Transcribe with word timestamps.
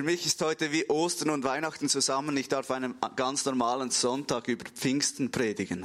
für 0.00 0.06
mich 0.06 0.24
ist 0.24 0.40
heute 0.40 0.72
wie 0.72 0.88
Ostern 0.88 1.28
und 1.28 1.44
Weihnachten 1.44 1.90
zusammen. 1.90 2.34
Ich 2.38 2.48
darf 2.48 2.70
einen 2.70 2.94
ganz 3.16 3.44
normalen 3.44 3.90
Sonntag 3.90 4.48
über 4.48 4.64
Pfingsten 4.64 5.30
predigen. 5.30 5.84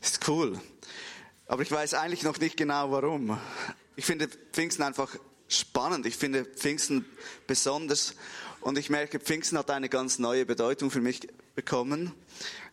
Ist 0.00 0.26
cool. 0.26 0.60
Aber 1.46 1.62
ich 1.62 1.70
weiß 1.70 1.94
eigentlich 1.94 2.24
noch 2.24 2.40
nicht 2.40 2.56
genau 2.56 2.90
warum. 2.90 3.38
Ich 3.94 4.06
finde 4.06 4.26
Pfingsten 4.26 4.82
einfach 4.82 5.14
spannend. 5.46 6.04
Ich 6.04 6.16
finde 6.16 6.44
Pfingsten 6.44 7.04
besonders. 7.46 8.16
Und 8.60 8.76
ich 8.76 8.90
merke, 8.90 9.20
Pfingsten 9.20 9.56
hat 9.56 9.70
eine 9.70 9.88
ganz 9.88 10.18
neue 10.18 10.44
Bedeutung 10.44 10.90
für 10.90 11.00
mich 11.00 11.28
bekommen, 11.54 12.12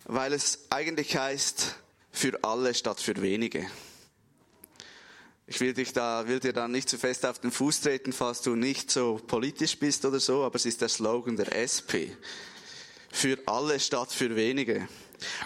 weil 0.05 0.33
es 0.33 0.65
eigentlich 0.71 1.15
heißt, 1.15 1.75
für 2.11 2.43
alle 2.43 2.73
statt 2.73 2.99
für 2.99 3.21
wenige. 3.21 3.67
Ich 5.51 5.59
will, 5.61 5.73
dich 5.73 5.93
da, 5.93 6.27
will 6.27 6.39
dir 6.39 6.53
da 6.53 6.67
nicht 6.67 6.87
zu 6.87 6.99
fest 6.99 7.25
auf 7.25 7.39
den 7.39 7.49
Fuß 7.49 7.81
treten, 7.81 8.13
falls 8.13 8.41
du 8.41 8.55
nicht 8.55 8.91
so 8.91 9.19
politisch 9.25 9.79
bist 9.79 10.05
oder 10.05 10.19
so, 10.19 10.43
aber 10.43 10.57
es 10.57 10.67
ist 10.67 10.79
der 10.79 10.89
Slogan 10.89 11.37
der 11.37 11.51
SP. 11.57 12.13
Für 13.11 13.35
alle 13.47 13.79
statt 13.79 14.11
für 14.11 14.35
wenige. 14.35 14.87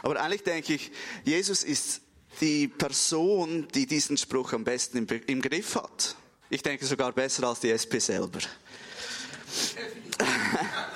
Aber 0.02 0.22
eigentlich 0.22 0.44
denke 0.44 0.74
ich, 0.74 0.92
Jesus 1.24 1.64
ist 1.64 2.02
die 2.42 2.68
Person, 2.68 3.70
die 3.74 3.86
diesen 3.86 4.18
Spruch 4.18 4.52
am 4.52 4.66
besten 4.66 4.98
im, 4.98 5.08
im 5.26 5.42
Griff 5.42 5.76
hat. 5.76 6.18
Ich 6.50 6.62
denke 6.62 6.86
sogar 6.86 7.14
besser 7.14 7.48
als 7.48 7.62
die 7.62 7.70
SP 7.72 7.96
selber. 8.00 8.40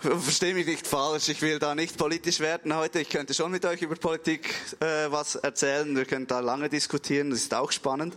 Verstehe 0.00 0.54
mich 0.54 0.66
nicht 0.66 0.86
falsch, 0.86 1.28
ich 1.28 1.42
will 1.42 1.58
da 1.58 1.74
nicht 1.74 1.96
politisch 1.96 2.38
werden 2.38 2.72
heute. 2.76 3.00
Ich 3.00 3.08
könnte 3.08 3.34
schon 3.34 3.50
mit 3.50 3.64
euch 3.64 3.82
über 3.82 3.96
Politik 3.96 4.54
äh, 4.78 5.10
was 5.10 5.34
erzählen, 5.34 5.96
wir 5.96 6.04
können 6.04 6.28
da 6.28 6.38
lange 6.38 6.68
diskutieren, 6.68 7.30
das 7.30 7.40
ist 7.40 7.52
auch 7.52 7.72
spannend. 7.72 8.16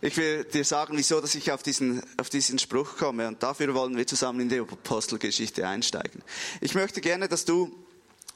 Ich 0.00 0.16
will 0.16 0.44
dir 0.44 0.64
sagen, 0.64 0.96
wieso 0.96 1.20
dass 1.20 1.34
ich 1.34 1.50
auf 1.50 1.64
diesen, 1.64 2.04
auf 2.18 2.30
diesen 2.30 2.60
Spruch 2.60 2.96
komme 2.98 3.26
und 3.26 3.42
dafür 3.42 3.74
wollen 3.74 3.96
wir 3.96 4.06
zusammen 4.06 4.40
in 4.42 4.48
die 4.48 4.60
Apostelgeschichte 4.60 5.66
einsteigen. 5.66 6.22
Ich 6.60 6.76
möchte 6.76 7.00
gerne, 7.00 7.26
dass 7.26 7.44
du 7.44 7.74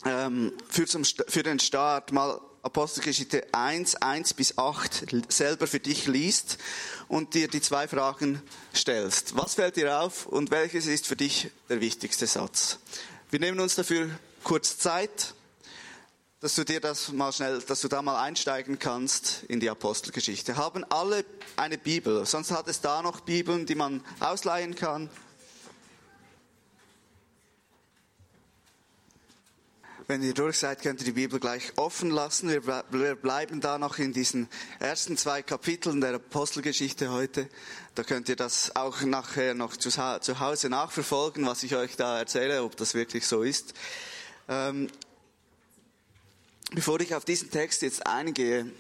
ähm, 0.05 0.53
für, 0.69 0.87
zum, 0.87 1.05
für 1.05 1.45
den 1.45 1.61
Start 1.61 2.11
mal 2.11 2.41
Apostelgeschichte 2.63 3.47
1, 3.53 3.97
1 3.97 4.35
bis 4.35 4.59
8 4.59 5.07
selber 5.29 5.67
für 5.67 5.81
dich 5.81 6.07
liest 6.07 6.59
und 7.07 7.35
dir 7.35 7.49
die 7.49 7.61
zwei 7.61 7.87
Fragen 7.87 8.43
stellst. 8.75 9.37
Was 9.37 9.55
fällt 9.55 9.77
dir 9.77 10.01
auf 10.01 10.27
und 10.27 10.51
welches 10.51 10.87
ist 10.87 11.07
für 11.07 11.17
dich 11.17 11.51
der 11.69 11.81
wichtigste 11.81 12.27
Satz? 12.27 12.79
Wir 13.31 13.41
nehmen 13.41 13.61
uns 13.61 13.77
dafür 13.77 14.11
kurz 14.43 14.79
Zeit, 14.79 15.35
dass 16.41 16.55
du 16.55 16.65
dir 16.65 16.81
das 16.81 17.13
mal 17.13 17.33
schnell, 17.33 17.61
dass 17.61 17.81
du 17.81 17.89
da 17.89 18.03
mal 18.03 18.21
einsteigen 18.23 18.79
kannst 18.79 19.45
in 19.49 19.61
die 19.61 19.71
Apostelgeschichte. 19.71 20.57
Haben 20.57 20.85
alle 20.85 21.25
eine 21.57 21.79
Bibel? 21.79 22.25
Sonst 22.27 22.51
hat 22.51 22.69
es 22.69 22.81
da 22.81 23.03
noch 23.03 23.21
Bibeln, 23.21 23.67
die 23.67 23.75
man 23.75 24.05
ausleihen 24.21 24.75
kann. 24.75 25.11
Wenn 30.11 30.23
ihr 30.23 30.33
durch 30.33 30.57
seid, 30.57 30.81
könnt 30.81 31.01
ihr 31.01 31.05
die 31.05 31.13
Bibel 31.13 31.39
gleich 31.39 31.77
offen 31.77 32.11
lassen. 32.11 32.49
Wir 32.49 33.15
bleiben 33.15 33.61
da 33.61 33.77
noch 33.77 33.99
in 33.99 34.15
diesen 34.15 34.49
ersten 34.81 35.19
zwei 35.19 35.43
Kapiteln 35.43 36.01
der 36.01 36.15
Apostelgeschichte 36.15 37.11
heute. 37.11 37.47
Da 37.95 38.05
könnt 38.05 38.31
ihr 38.31 38.37
das 38.37 38.75
auch 38.75 39.03
nachher 39.03 39.53
noch 39.53 39.77
zu 39.77 39.91
Hause 40.41 40.71
nachverfolgen, 40.71 41.45
was 41.45 41.63
ich 41.63 41.77
euch 41.77 41.97
da 41.97 42.19
erzähle, 42.21 42.63
ob 42.63 42.75
das 42.79 42.95
wirklich 42.95 43.27
so 43.27 43.43
ist. 43.43 43.75
Ähm, 44.49 44.89
bevor 46.71 46.99
ich 47.01 47.15
auf 47.15 47.27
diesen 47.27 47.51
Text 47.51 47.83
jetzt 47.83 48.07
eingehe, 48.07 48.73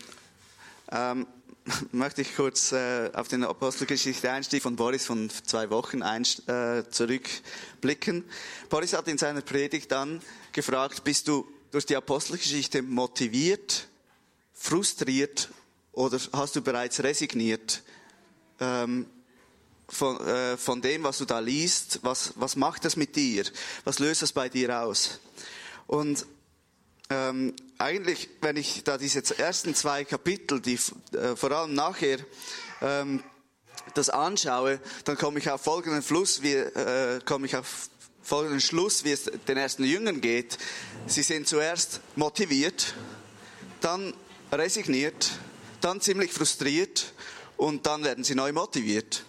ähm, 0.91 1.26
möchte 1.93 2.22
ich 2.22 2.34
kurz 2.34 2.72
äh, 2.72 3.10
auf 3.12 3.28
den 3.28 3.44
Apostelgeschichte 3.44 4.31
Einstieg 4.31 4.62
von 4.62 4.76
Boris 4.76 5.06
von 5.06 5.31
zwei 5.31 5.71
Wochen 5.71 6.03
ein, 6.03 6.25
äh, 6.47 6.84
zurückblicken. 6.91 8.25
Boris 8.69 8.93
hat 8.93 9.09
in 9.09 9.19
seiner 9.19 9.43
Predigt 9.43 9.93
dann 9.93 10.21
gefragt, 10.53 11.04
bist 11.04 11.28
du 11.28 11.47
durch 11.71 11.87
die 11.87 11.97
Apostelgeschichte 11.97 12.82
motiviert, 12.82 13.88
frustriert 14.54 15.50
oder 15.93 16.19
hast 16.32 16.56
du 16.56 16.62
bereits 16.62 17.03
resigniert 17.03 17.82
ähm, 18.60 19.06
von, 19.88 20.20
äh, 20.26 20.56
von 20.56 20.81
dem, 20.81 21.03
was 21.03 21.19
du 21.19 21.25
da 21.25 21.38
liest? 21.38 22.00
Was, 22.03 22.32
was 22.37 22.56
macht 22.56 22.84
das 22.84 22.97
mit 22.97 23.16
dir? 23.16 23.44
Was 23.84 23.99
löst 23.99 24.22
das 24.22 24.32
bei 24.32 24.49
dir 24.49 24.81
aus? 24.82 25.20
Und 25.87 26.26
ähm, 27.10 27.54
eigentlich, 27.78 28.28
wenn 28.41 28.56
ich 28.56 28.84
da 28.84 28.98
diese 28.98 29.38
ersten 29.38 29.74
zwei 29.74 30.04
Kapitel, 30.04 30.60
die 30.60 30.78
äh, 31.12 31.36
vor 31.36 31.52
allem 31.52 31.74
nachher 31.74 32.19
ähm, 32.82 33.22
das 33.94 34.10
anschaue, 34.10 34.80
dann 35.04 35.16
komme 35.16 35.38
ich 35.38 35.50
auf 35.50 35.62
folgenden 35.62 36.02
Fluss, 36.02 36.42
wie, 36.42 36.54
äh, 36.54 37.20
komme 37.24 37.46
ich 37.46 37.56
auf 37.56 37.88
folgenden 38.22 38.60
Schluss, 38.60 39.04
wie 39.04 39.12
es 39.12 39.24
den 39.24 39.56
ersten 39.56 39.84
Jüngern 39.84 40.20
geht. 40.20 40.58
Sie 41.06 41.22
sind 41.22 41.48
zuerst 41.48 42.00
motiviert, 42.14 42.94
dann 43.80 44.12
resigniert, 44.52 45.30
dann 45.80 46.00
ziemlich 46.02 46.32
frustriert 46.32 47.14
und 47.56 47.86
dann 47.86 48.04
werden 48.04 48.25
sie 48.25 48.34
neu 48.34 48.52
motiviert. 48.52 49.25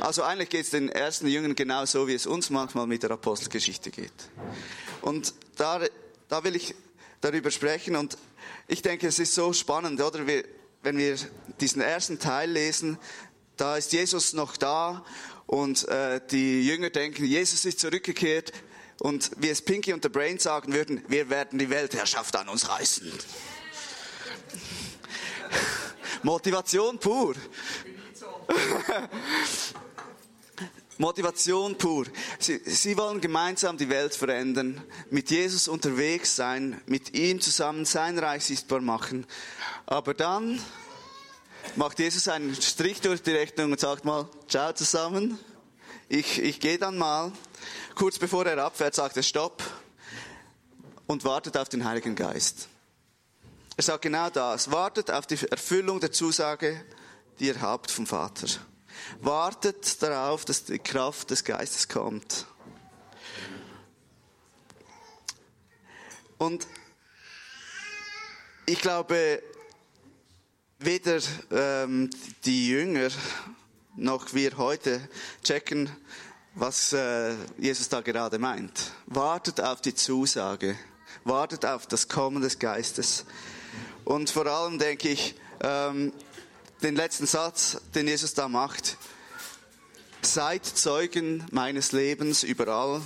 Also 0.00 0.22
eigentlich 0.22 0.48
geht 0.48 0.64
es 0.64 0.70
den 0.70 0.88
ersten 0.88 1.26
Jüngern 1.26 1.54
genauso, 1.54 2.08
wie 2.08 2.14
es 2.14 2.26
uns 2.26 2.48
manchmal 2.48 2.86
mit 2.86 3.02
der 3.02 3.10
Apostelgeschichte 3.10 3.90
geht. 3.90 4.12
Und 5.02 5.34
da, 5.56 5.80
da 6.28 6.42
will 6.44 6.56
ich 6.56 6.74
darüber 7.24 7.50
sprechen 7.50 7.96
und 7.96 8.18
ich 8.68 8.82
denke, 8.82 9.08
es 9.08 9.18
ist 9.18 9.34
so 9.34 9.54
spannend, 9.54 10.00
oder? 10.00 10.26
Wir, 10.26 10.44
wenn 10.82 10.98
wir 10.98 11.16
diesen 11.60 11.80
ersten 11.80 12.18
Teil 12.18 12.50
lesen, 12.50 12.98
da 13.56 13.76
ist 13.76 13.92
Jesus 13.92 14.34
noch 14.34 14.58
da 14.58 15.04
und 15.46 15.88
äh, 15.88 16.20
die 16.30 16.66
Jünger 16.66 16.90
denken, 16.90 17.24
Jesus 17.24 17.64
ist 17.64 17.80
zurückgekehrt 17.80 18.52
und 19.00 19.30
wie 19.38 19.48
es 19.48 19.62
Pinky 19.62 19.94
und 19.94 20.02
The 20.02 20.10
Brain 20.10 20.38
sagen 20.38 20.74
würden, 20.74 21.02
wir 21.08 21.30
werden 21.30 21.58
die 21.58 21.70
Weltherrschaft 21.70 22.36
an 22.36 22.48
uns 22.48 22.68
reißen. 22.68 23.10
Motivation 26.22 26.98
pur. 26.98 27.34
Motivation 30.98 31.76
pur. 31.76 32.06
Sie, 32.38 32.60
sie 32.64 32.96
wollen 32.96 33.20
gemeinsam 33.20 33.76
die 33.76 33.88
Welt 33.88 34.14
verändern, 34.14 34.82
mit 35.10 35.30
Jesus 35.30 35.68
unterwegs 35.68 36.36
sein, 36.36 36.80
mit 36.86 37.16
ihm 37.16 37.40
zusammen 37.40 37.84
sein 37.84 38.18
Reich 38.18 38.44
sichtbar 38.44 38.80
machen. 38.80 39.26
Aber 39.86 40.14
dann 40.14 40.60
macht 41.76 41.98
Jesus 41.98 42.28
einen 42.28 42.54
Strich 42.54 43.00
durch 43.00 43.22
die 43.22 43.32
Rechnung 43.32 43.72
und 43.72 43.80
sagt 43.80 44.04
mal, 44.04 44.28
ciao 44.48 44.72
zusammen, 44.72 45.38
ich, 46.08 46.40
ich 46.40 46.60
gehe 46.60 46.78
dann 46.78 46.96
mal. 46.96 47.32
Kurz 47.94 48.18
bevor 48.18 48.46
er 48.46 48.64
abfährt, 48.64 48.94
sagt 48.94 49.16
er 49.16 49.22
Stopp 49.22 49.62
und 51.06 51.24
wartet 51.24 51.56
auf 51.56 51.68
den 51.68 51.84
Heiligen 51.84 52.14
Geist. 52.14 52.68
Er 53.76 53.82
sagt 53.82 54.02
genau 54.02 54.30
das, 54.30 54.70
wartet 54.70 55.10
auf 55.10 55.26
die 55.26 55.38
Erfüllung 55.50 55.98
der 55.98 56.12
Zusage, 56.12 56.84
die 57.40 57.46
ihr 57.46 57.60
habt 57.60 57.90
vom 57.90 58.06
Vater. 58.06 58.46
Wartet 59.20 60.02
darauf, 60.02 60.44
dass 60.44 60.64
die 60.64 60.78
Kraft 60.78 61.30
des 61.30 61.44
Geistes 61.44 61.88
kommt. 61.88 62.46
Und 66.38 66.66
ich 68.66 68.80
glaube, 68.80 69.42
weder 70.78 71.18
ähm, 71.50 72.10
die 72.44 72.68
Jünger 72.68 73.08
noch 73.96 74.34
wir 74.34 74.56
heute 74.56 75.08
checken, 75.42 75.90
was 76.54 76.92
äh, 76.92 77.34
Jesus 77.58 77.88
da 77.88 78.00
gerade 78.00 78.38
meint. 78.38 78.92
Wartet 79.06 79.60
auf 79.60 79.80
die 79.80 79.94
Zusage, 79.94 80.76
wartet 81.24 81.64
auf 81.64 81.86
das 81.86 82.08
Kommen 82.08 82.42
des 82.42 82.58
Geistes. 82.58 83.24
Und 84.04 84.30
vor 84.30 84.46
allem 84.46 84.78
denke 84.78 85.08
ich, 85.08 85.34
ähm, 85.62 86.12
den 86.84 86.96
letzten 86.96 87.26
Satz, 87.26 87.78
den 87.94 88.06
Jesus 88.06 88.34
da 88.34 88.46
macht, 88.46 88.98
seid 90.20 90.66
Zeugen 90.66 91.42
meines 91.50 91.92
Lebens 91.92 92.42
überall, 92.42 93.00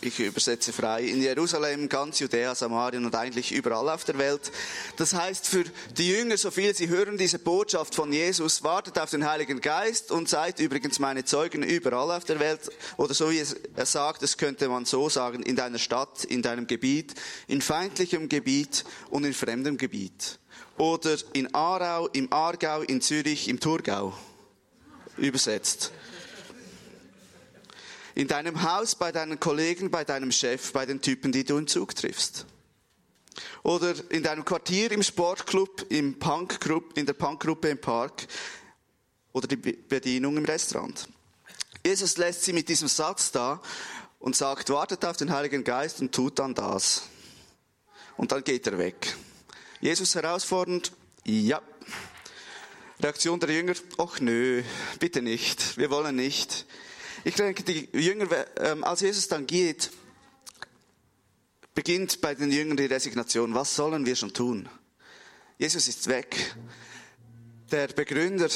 ich 0.00 0.20
übersetze 0.20 0.72
frei, 0.72 1.02
in 1.02 1.20
Jerusalem, 1.20 1.88
ganz 1.88 2.20
Judäa, 2.20 2.54
Samarien 2.54 3.04
und 3.04 3.14
eigentlich 3.16 3.50
überall 3.50 3.88
auf 3.88 4.04
der 4.04 4.18
Welt. 4.18 4.52
Das 4.98 5.14
heißt 5.14 5.48
für 5.48 5.64
die 5.96 6.10
Jünger, 6.10 6.36
so 6.36 6.52
viel 6.52 6.74
sie 6.76 6.88
hören 6.88 7.18
diese 7.18 7.40
Botschaft 7.40 7.96
von 7.96 8.12
Jesus, 8.12 8.62
wartet 8.62 8.98
auf 9.00 9.10
den 9.10 9.28
Heiligen 9.28 9.60
Geist 9.60 10.12
und 10.12 10.28
seid 10.28 10.60
übrigens 10.60 11.00
meine 11.00 11.24
Zeugen 11.24 11.64
überall 11.64 12.16
auf 12.16 12.24
der 12.24 12.38
Welt. 12.38 12.70
Oder 12.98 13.14
so 13.14 13.32
wie 13.32 13.42
er 13.74 13.86
sagt, 13.86 14.22
das 14.22 14.36
könnte 14.36 14.68
man 14.68 14.84
so 14.84 15.08
sagen, 15.08 15.42
in 15.42 15.56
deiner 15.56 15.78
Stadt, 15.78 16.22
in 16.24 16.42
deinem 16.42 16.68
Gebiet, 16.68 17.14
in 17.48 17.62
feindlichem 17.62 18.28
Gebiet 18.28 18.84
und 19.10 19.24
in 19.24 19.34
fremdem 19.34 19.76
Gebiet. 19.76 20.38
Oder 20.76 21.16
in 21.32 21.54
Aarau, 21.54 22.08
im 22.08 22.32
Aargau, 22.32 22.82
in 22.82 23.00
Zürich, 23.00 23.48
im 23.48 23.60
Thurgau. 23.60 24.12
Übersetzt 25.16 25.92
in 28.14 28.28
deinem 28.28 28.62
Haus, 28.62 28.94
bei 28.94 29.12
deinen 29.12 29.40
Kollegen, 29.40 29.90
bei 29.90 30.04
deinem 30.04 30.30
Chef, 30.30 30.72
bei 30.72 30.86
den 30.86 31.00
Typen, 31.00 31.32
die 31.32 31.44
du 31.44 31.58
im 31.58 31.66
Zug 31.66 31.94
triffst. 31.94 32.46
Oder 33.62 33.94
in 34.10 34.22
deinem 34.22 34.44
Quartier, 34.44 34.92
im 34.92 35.02
Sportclub, 35.02 35.86
im 35.88 36.18
Punkgrupp, 36.18 36.96
in 36.96 37.06
der 37.06 37.14
Punkgruppe 37.14 37.68
im 37.68 37.80
Park 37.80 38.26
oder 39.32 39.48
die 39.48 39.56
Bedienung 39.56 40.36
im 40.36 40.44
Restaurant. 40.44 41.08
Jesus 41.84 42.16
lässt 42.16 42.44
sie 42.44 42.52
mit 42.52 42.68
diesem 42.68 42.86
Satz 42.86 43.32
da 43.32 43.60
und 44.20 44.36
sagt, 44.36 44.70
wartet 44.70 45.04
auf 45.04 45.16
den 45.16 45.32
Heiligen 45.32 45.64
Geist 45.64 46.00
und 46.00 46.14
tut 46.14 46.38
dann 46.38 46.54
das. 46.54 47.08
Und 48.16 48.30
dann 48.30 48.44
geht 48.44 48.66
er 48.68 48.78
weg. 48.78 49.16
Jesus 49.84 50.14
herausfordernd, 50.14 50.92
ja. 51.26 51.60
Reaktion 53.02 53.38
der 53.38 53.50
Jünger, 53.50 53.74
ach 53.98 54.18
nö, 54.18 54.62
bitte 54.98 55.20
nicht, 55.20 55.76
wir 55.76 55.90
wollen 55.90 56.16
nicht. 56.16 56.64
Ich 57.22 57.34
denke, 57.34 57.64
die 57.64 57.90
Jünger, 57.92 58.46
ähm, 58.60 58.82
als 58.82 59.02
Jesus 59.02 59.28
dann 59.28 59.46
geht, 59.46 59.90
beginnt 61.74 62.22
bei 62.22 62.34
den 62.34 62.50
Jüngern 62.50 62.78
die 62.78 62.86
Resignation. 62.86 63.52
Was 63.52 63.76
sollen 63.76 64.06
wir 64.06 64.16
schon 64.16 64.32
tun? 64.32 64.70
Jesus 65.58 65.86
ist 65.86 66.06
weg. 66.06 66.54
Der 67.70 67.88
Begründer 67.88 68.48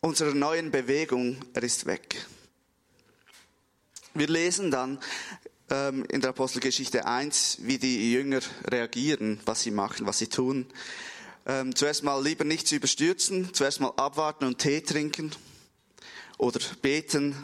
unserer 0.00 0.32
neuen 0.32 0.70
Bewegung, 0.70 1.36
er 1.52 1.64
ist 1.64 1.84
weg. 1.84 2.24
Wir 4.14 4.28
lesen 4.28 4.70
dann 4.70 4.98
in 6.08 6.20
der 6.20 6.30
Apostelgeschichte 6.30 7.06
1, 7.06 7.58
wie 7.62 7.78
die 7.78 8.12
Jünger 8.12 8.40
reagieren, 8.70 9.40
was 9.44 9.62
sie 9.62 9.70
machen, 9.70 10.06
was 10.06 10.18
sie 10.18 10.28
tun. 10.28 10.66
Ähm, 11.46 11.74
zuerst 11.74 12.04
mal 12.04 12.22
lieber 12.22 12.44
nichts 12.44 12.72
überstürzen, 12.72 13.52
zuerst 13.52 13.80
mal 13.80 13.92
abwarten 13.96 14.44
und 14.44 14.58
Tee 14.58 14.80
trinken 14.80 15.32
oder 16.38 16.60
beten 16.80 17.34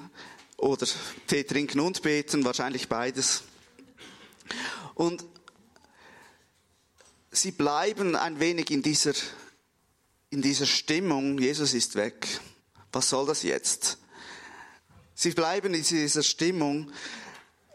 oder 0.56 0.86
Tee 1.26 1.44
trinken 1.44 1.80
und 1.80 2.02
beten, 2.02 2.44
wahrscheinlich 2.44 2.88
beides. 2.88 3.42
Und 4.94 5.24
sie 7.30 7.52
bleiben 7.52 8.16
ein 8.16 8.40
wenig 8.40 8.70
in 8.70 8.82
dieser, 8.82 9.14
in 10.30 10.40
dieser 10.40 10.66
Stimmung, 10.66 11.38
Jesus 11.38 11.74
ist 11.74 11.94
weg. 11.94 12.26
Was 12.92 13.08
soll 13.10 13.26
das 13.26 13.42
jetzt? 13.42 13.98
Sie 15.14 15.30
bleiben 15.32 15.74
in 15.74 15.82
dieser 15.82 16.22
Stimmung 16.22 16.90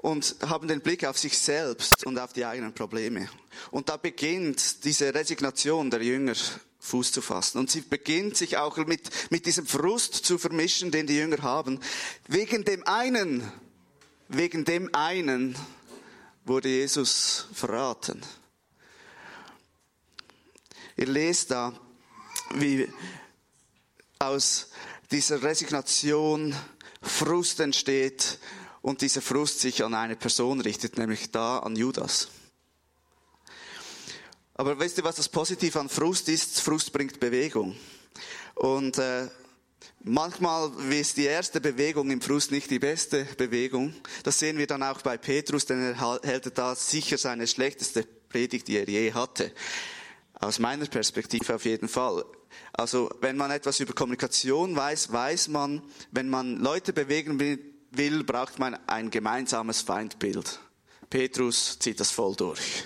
und 0.05 0.35
haben 0.47 0.67
den 0.67 0.81
Blick 0.81 1.03
auf 1.03 1.17
sich 1.17 1.35
selbst 1.35 2.05
und 2.05 2.19
auf 2.19 2.31
die 2.31 2.45
eigenen 2.45 2.75
Probleme. 2.75 3.27
Und 3.71 3.89
da 3.89 3.97
beginnt 3.97 4.83
diese 4.83 5.11
Resignation 5.11 5.89
der 5.89 6.03
Jünger 6.03 6.35
Fuß 6.79 7.11
zu 7.11 7.23
fassen. 7.23 7.57
Und 7.57 7.71
sie 7.71 7.81
beginnt 7.81 8.37
sich 8.37 8.57
auch 8.57 8.77
mit, 8.77 9.09
mit 9.31 9.47
diesem 9.47 9.65
Frust 9.65 10.13
zu 10.13 10.37
vermischen, 10.37 10.91
den 10.91 11.07
die 11.07 11.17
Jünger 11.17 11.41
haben. 11.41 11.79
Wegen 12.27 12.63
dem 12.63 12.85
einen, 12.85 13.51
wegen 14.27 14.63
dem 14.63 14.93
einen 14.93 15.55
wurde 16.43 16.69
Jesus 16.69 17.47
verraten. 17.51 18.21
Ihr 20.97 21.07
lest 21.07 21.49
da, 21.49 21.73
wie 22.53 22.87
aus 24.19 24.69
dieser 25.09 25.41
Resignation 25.41 26.55
Frust 27.01 27.59
entsteht 27.59 28.37
und 28.85 29.01
dieser 29.01 29.23
Frust 29.23 29.61
sich 29.61 29.83
an 29.83 29.95
eine 29.95 30.15
Person 30.15 30.61
richtet, 30.61 30.99
nämlich 30.99 31.31
da 31.31 31.57
an 31.57 31.75
Judas. 31.75 32.27
Aber 34.53 34.79
wisst 34.79 34.99
ihr, 34.99 35.03
was 35.03 35.15
das 35.15 35.27
Positive 35.27 35.79
an 35.79 35.89
Frust 35.89 36.29
ist? 36.29 36.61
Frust 36.61 36.93
bringt 36.93 37.19
Bewegung. 37.19 37.75
Und 38.53 38.99
äh, 38.99 39.27
manchmal 40.03 40.71
ist 40.91 41.17
die 41.17 41.25
erste 41.25 41.59
Bewegung 41.59 42.11
im 42.11 42.21
Frust 42.21 42.51
nicht 42.51 42.69
die 42.69 42.77
beste 42.77 43.25
Bewegung. 43.39 43.95
Das 44.21 44.37
sehen 44.37 44.59
wir 44.59 44.67
dann 44.67 44.83
auch 44.83 45.01
bei 45.01 45.17
Petrus, 45.17 45.65
denn 45.65 45.81
er 45.81 46.19
hält 46.21 46.55
da 46.55 46.75
sicher 46.75 47.17
seine 47.17 47.47
schlechteste 47.47 48.03
Predigt, 48.29 48.67
die 48.67 48.77
er 48.77 48.87
je 48.87 49.11
hatte. 49.13 49.51
Aus 50.35 50.59
meiner 50.59 50.85
Perspektive 50.85 51.55
auf 51.55 51.65
jeden 51.65 51.89
Fall. 51.89 52.23
Also 52.71 53.09
wenn 53.19 53.35
man 53.35 53.49
etwas 53.49 53.79
über 53.79 53.93
Kommunikation 53.93 54.75
weiß, 54.75 55.11
weiß 55.11 55.47
man, 55.47 55.81
wenn 56.11 56.29
man 56.29 56.57
Leute 56.57 56.93
bewegen 56.93 57.39
will, 57.39 57.74
braucht 58.25 58.59
man 58.59 58.77
ein 58.87 59.09
gemeinsames 59.09 59.81
Feindbild. 59.81 60.59
Petrus 61.09 61.79
zieht 61.79 61.99
das 61.99 62.11
voll 62.11 62.35
durch 62.35 62.83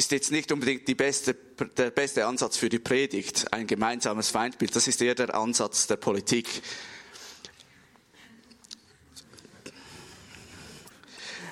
ist 0.00 0.12
jetzt 0.12 0.30
nicht 0.30 0.50
unbedingt 0.50 0.96
beste, 0.96 1.34
der 1.34 1.90
beste 1.90 2.24
Ansatz 2.24 2.56
für 2.56 2.70
die 2.70 2.78
Predigt, 2.78 3.52
ein 3.52 3.66
gemeinsames 3.66 4.30
Feindbild. 4.30 4.74
Das 4.74 4.88
ist 4.88 5.02
eher 5.02 5.14
der 5.14 5.34
Ansatz 5.34 5.86
der 5.88 5.96
Politik. 5.96 6.62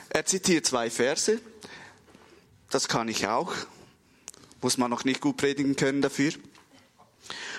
Er 0.08 0.24
zitiert 0.24 0.64
zwei 0.64 0.88
Verse. 0.88 1.40
Das 2.70 2.88
kann 2.88 3.08
ich 3.08 3.26
auch. 3.26 3.52
Muss 4.62 4.78
man 4.78 4.90
noch 4.90 5.04
nicht 5.04 5.20
gut 5.20 5.36
predigen 5.36 5.76
können 5.76 6.00
dafür. 6.00 6.32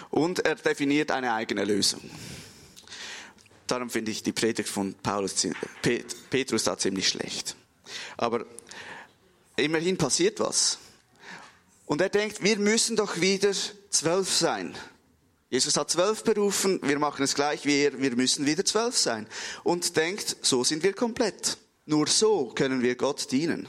Und 0.09 0.39
er 0.39 0.55
definiert 0.55 1.11
eine 1.11 1.33
eigene 1.33 1.65
Lösung. 1.65 2.01
Darum 3.69 3.89
finde 3.89 4.11
ich 4.11 4.23
die 4.23 4.33
Predigt 4.33 4.69
von 4.69 4.93
Paulus, 4.95 5.47
Petrus 6.29 6.63
da 6.63 6.77
ziemlich 6.77 7.07
schlecht. 7.07 7.55
Aber 8.17 8.45
Immerhin 9.59 9.97
passiert 9.97 10.39
was. 10.39 10.79
Und 11.85 12.01
er 12.01 12.09
denkt, 12.09 12.43
wir 12.43 12.57
müssen 12.57 12.95
doch 12.95 13.19
wieder 13.19 13.51
zwölf 13.89 14.31
sein. 14.31 14.75
Jesus 15.49 15.77
hat 15.77 15.89
zwölf 15.89 16.23
berufen, 16.23 16.79
wir 16.83 16.99
machen 16.99 17.23
es 17.23 17.33
gleich 17.33 17.65
wie 17.65 17.81
er, 17.81 17.99
wir 17.99 18.15
müssen 18.15 18.45
wieder 18.45 18.63
zwölf 18.63 18.95
sein. 18.95 19.27
Und 19.63 19.97
denkt, 19.97 20.37
so 20.41 20.63
sind 20.63 20.83
wir 20.83 20.93
komplett. 20.93 21.57
Nur 21.85 22.07
so 22.07 22.51
können 22.53 22.83
wir 22.83 22.95
Gott 22.95 23.31
dienen. 23.31 23.67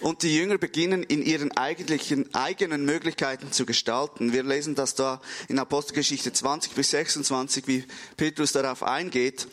Und 0.00 0.22
die 0.22 0.36
Jünger 0.36 0.58
beginnen 0.58 1.02
in 1.02 1.22
ihren 1.22 1.56
eigentlichen, 1.56 2.32
eigenen 2.34 2.84
Möglichkeiten 2.84 3.50
zu 3.50 3.66
gestalten. 3.66 4.32
Wir 4.32 4.44
lesen 4.44 4.74
das 4.74 4.94
da 4.94 5.20
in 5.48 5.58
Apostelgeschichte 5.58 6.32
20 6.32 6.72
bis 6.72 6.90
26, 6.90 7.66
wie 7.66 7.84
Petrus 8.16 8.52
darauf 8.52 8.82
eingeht. 8.84 9.48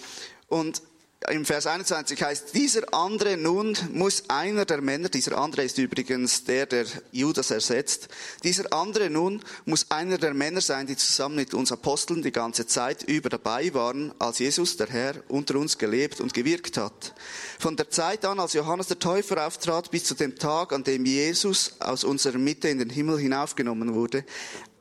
Und 0.47 0.81
im 1.30 1.45
Vers 1.45 1.68
21 1.68 2.22
heißt, 2.22 2.54
dieser 2.54 2.94
andere 2.94 3.38
nun 3.38 3.77
muss 3.92 4.24
einer 4.27 4.66
der 4.66 4.81
Männer, 4.81 5.10
dieser 5.10 5.38
andere 5.38 5.63
ist 5.63 5.77
übrigens 5.77 6.44
der, 6.44 6.66
der 6.66 6.86
Judas 7.11 7.52
ersetzt, 7.52 8.09
dieser 8.44 8.71
andere 8.73 9.09
nun 9.09 9.42
muss 9.66 9.90
einer 9.90 10.18
der 10.18 10.33
Männer 10.33 10.61
sein, 10.61 10.88
die 10.88 10.95
zusammen 10.95 11.35
mit 11.35 11.54
uns 11.54 11.71
Aposteln 11.71 12.21
die 12.21 12.31
ganze 12.31 12.68
Zeit 12.68 13.04
über 13.04 13.30
dabei 13.30 13.73
waren, 13.73 14.14
als 14.19 14.40
Jesus, 14.40 14.78
der 14.78 14.88
Herr, 14.88 15.16
unter 15.28 15.56
uns 15.56 15.78
gelebt 15.78 16.19
und 16.19 16.33
gewirkt 16.33 16.78
hat. 16.78 17.14
Von 17.59 17.76
der 17.76 17.90
Zeit 17.90 18.26
an, 18.26 18.40
als 18.40 18.54
Johannes 18.54 18.88
der 18.88 19.00
Täufer 19.00 19.45
auftrat, 19.45 19.92
bis 19.92 20.04
zu 20.04 20.16
dem 20.16 20.38
Tag, 20.38 20.73
an 20.73 20.83
dem 20.83 21.06
Jesus 21.06 21.76
aus 21.80 22.04
unserer 22.04 22.38
Mitte 22.38 22.69
in 22.69 22.80
den 22.80 22.90
Himmel 22.90 23.19
hinaufgenommen 23.19 23.94
wurde, 23.94 24.26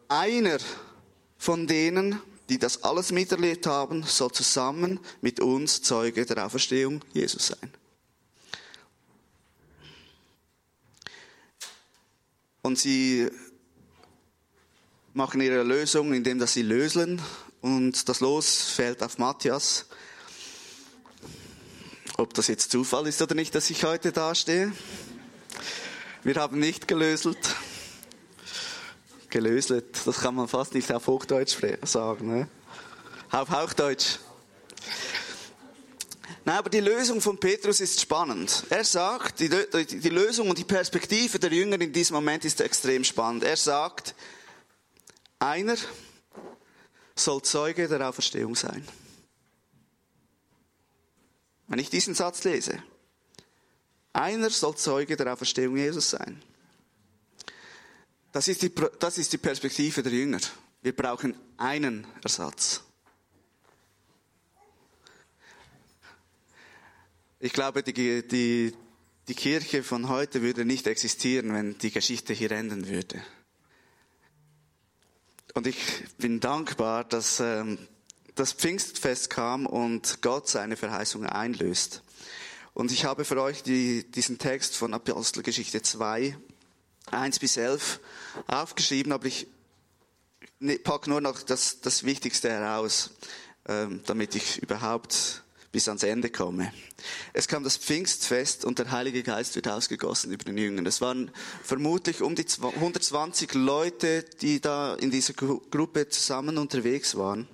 einer 0.09 0.59
von 1.39 1.67
denen, 1.67 2.21
die 2.49 2.59
das 2.59 2.83
alles 2.83 3.11
miterlebt 3.13 3.67
haben, 3.67 4.03
soll 4.03 4.33
zusammen 4.33 5.01
mit 5.21 5.41
uns 5.41 5.83
Zeuge 5.83 6.27
der 6.27 6.45
Auferstehung 6.45 7.01
Jesus 7.13 7.47
sein. 7.49 7.73
Und 12.63 12.79
sie 12.79 13.29
machen 15.13 15.41
ihre 15.41 15.63
Lösung, 15.63 16.13
indem 16.13 16.39
dass 16.39 16.55
sie 16.55 16.63
löseln 16.63 17.21
und 17.61 18.09
das 18.09 18.21
Los 18.21 18.71
fällt 18.71 19.03
auf 19.03 19.19
Matthias. 19.19 19.87
Ob 22.17 22.33
das 22.35 22.49
jetzt 22.49 22.71
Zufall 22.71 23.07
ist 23.07 23.21
oder 23.23 23.35
nicht, 23.35 23.55
dass 23.55 23.71
ich 23.71 23.85
heute 23.85 24.13
dastehe. 24.13 24.73
Wir 26.23 26.37
haben 26.37 26.59
nicht 26.59 26.89
gelöselt 26.89 27.39
gelöselt. 29.35 30.07
Das 30.07 30.21
kann 30.21 30.37
man 30.37 30.47
fast 30.47 30.75
nicht 30.75 30.91
auf 30.93 31.09
Hochdeutsch 31.09 31.59
sagen. 31.83 32.29
Ne? 32.29 32.49
Auf 33.33 33.51
Hochdeutsch. 33.51 34.19
Nein, 36.45 36.57
aber 36.57 36.71
die 36.71 36.81
Lösung 36.81 37.21
von 37.21 37.39
Petrus 37.39 37.81
ist 37.81 38.01
spannend. 38.01 38.65
Er 38.71 38.85
sagt, 38.85 39.41
die, 39.41 39.49
die, 39.49 40.09
Lösung 40.09 40.51
und 40.51 40.59
die 40.59 40.65
Perspektive 40.65 41.39
der 41.39 41.51
Jünger 41.51 41.81
in 41.81 41.93
diesem 41.93 42.15
Moment 42.15 42.45
ist 42.45 42.61
extrem 42.61 43.03
spannend. 43.03 43.43
Er 43.43 43.57
sagt, 43.57 44.15
einer 45.41 45.77
soll 47.17 47.43
Zeuge 47.43 47.89
der 47.89 48.09
Auferstehung 48.09 48.55
sein. 48.55 48.87
Wenn 51.67 51.79
ich 51.81 51.91
diesen 51.91 52.15
Satz 52.15 52.45
lese, 52.45 52.79
einer 54.13 54.51
soll 54.51 54.77
Zeuge 54.77 55.17
der 55.17 55.33
Auferstehung 55.33 55.77
Jesus 55.77 56.11
sein. 56.11 56.41
Das 58.35 58.49
ist, 58.49 58.63
die, 58.63 58.73
das 58.99 59.17
ist 59.17 59.33
die 59.33 59.39
Perspektive 59.39 60.03
der 60.03 60.11
Jünger. 60.11 60.41
Wir 60.83 60.93
brauchen 60.93 61.37
einen 61.57 62.05
Ersatz. 62.21 62.83
Ich 67.39 67.53
glaube, 67.53 67.85
die, 67.85 68.27
die, 68.27 68.75
die 69.29 69.35
Kirche 69.37 69.85
von 69.85 70.09
heute 70.09 70.43
würde 70.43 70.65
nicht 70.65 70.89
existieren, 70.89 71.55
wenn 71.55 71.79
die 71.79 71.93
Geschichte 71.93 72.33
hier 72.33 72.51
enden 72.51 72.89
würde. 72.89 73.23
Und 75.55 75.69
ich 75.69 75.77
bin 76.19 76.41
dankbar, 76.41 77.05
dass 77.05 77.39
ähm, 77.39 77.79
das 78.35 78.53
Pfingstfest 78.53 79.31
kam 79.31 79.65
und 79.65 80.23
Gott 80.23 80.49
seine 80.49 80.75
Verheißungen 80.75 81.29
einlöst. 81.29 82.03
Und 82.73 82.91
ich 82.91 83.05
habe 83.05 83.25
für 83.25 83.41
euch 83.41 83.63
die, 83.63 84.11
diesen 84.11 84.39
Text 84.39 84.75
von 84.75 84.93
Apostelgeschichte 84.93 85.83
2 85.83 86.37
1 87.15 87.39
bis 87.39 87.57
11 87.57 88.01
aufgeschrieben, 88.47 89.13
aber 89.13 89.27
ich 89.27 89.47
ne, 90.59 90.79
packe 90.79 91.11
nur 91.11 91.21
noch 91.21 91.43
das, 91.43 91.81
das 91.81 92.05
Wichtigste 92.05 92.51
heraus, 92.51 93.11
ähm, 93.67 94.03
damit 94.07 94.35
ich 94.35 94.59
überhaupt 94.63 95.43
bis 95.75 95.89
ans 95.89 96.05
Ende 96.05 96.31
komme. 96.31 96.73
Es 97.33 97.49
kam 97.49 97.65
das 97.65 97.77
Pfingstfest 97.77 98.65
und 98.65 98.79
der 98.79 98.93
Heilige 98.93 99.25
Geist 99.25 99.57
wird 99.57 99.67
ausgegossen 99.67 100.33
über 100.33 100.45
den 100.45 100.57
Jüngern. 100.57 100.87
Es 100.87 101.01
waren 101.01 101.33
vermutlich 101.65 102.23
um 102.23 102.37
die 102.37 102.47
120 102.47 103.55
Leute, 103.55 104.25
die 104.41 104.61
da 104.61 104.95
in 104.95 105.11
dieser 105.11 105.33
Gruppe 105.33 106.09
zusammen 106.09 106.59
unterwegs 106.59 107.17
waren. 107.17 107.49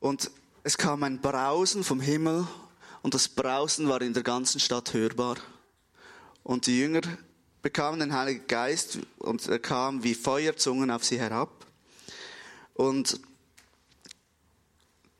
Und 0.00 0.32
es 0.64 0.76
kam 0.76 1.04
ein 1.04 1.20
Brausen 1.20 1.84
vom 1.84 2.00
Himmel 2.00 2.48
und 3.02 3.14
das 3.14 3.28
Brausen 3.28 3.88
war 3.88 4.02
in 4.02 4.12
der 4.12 4.24
ganzen 4.24 4.58
Stadt 4.58 4.94
hörbar. 4.94 5.36
Und 6.42 6.66
die 6.66 6.78
Jünger 6.78 7.02
bekamen 7.64 7.98
den 7.98 8.12
Heiligen 8.12 8.46
Geist 8.46 8.98
und 9.16 9.48
er 9.48 9.58
kam 9.58 10.04
wie 10.04 10.14
Feuerzungen 10.14 10.90
auf 10.90 11.02
sie 11.02 11.18
herab. 11.18 11.64
Und 12.74 13.18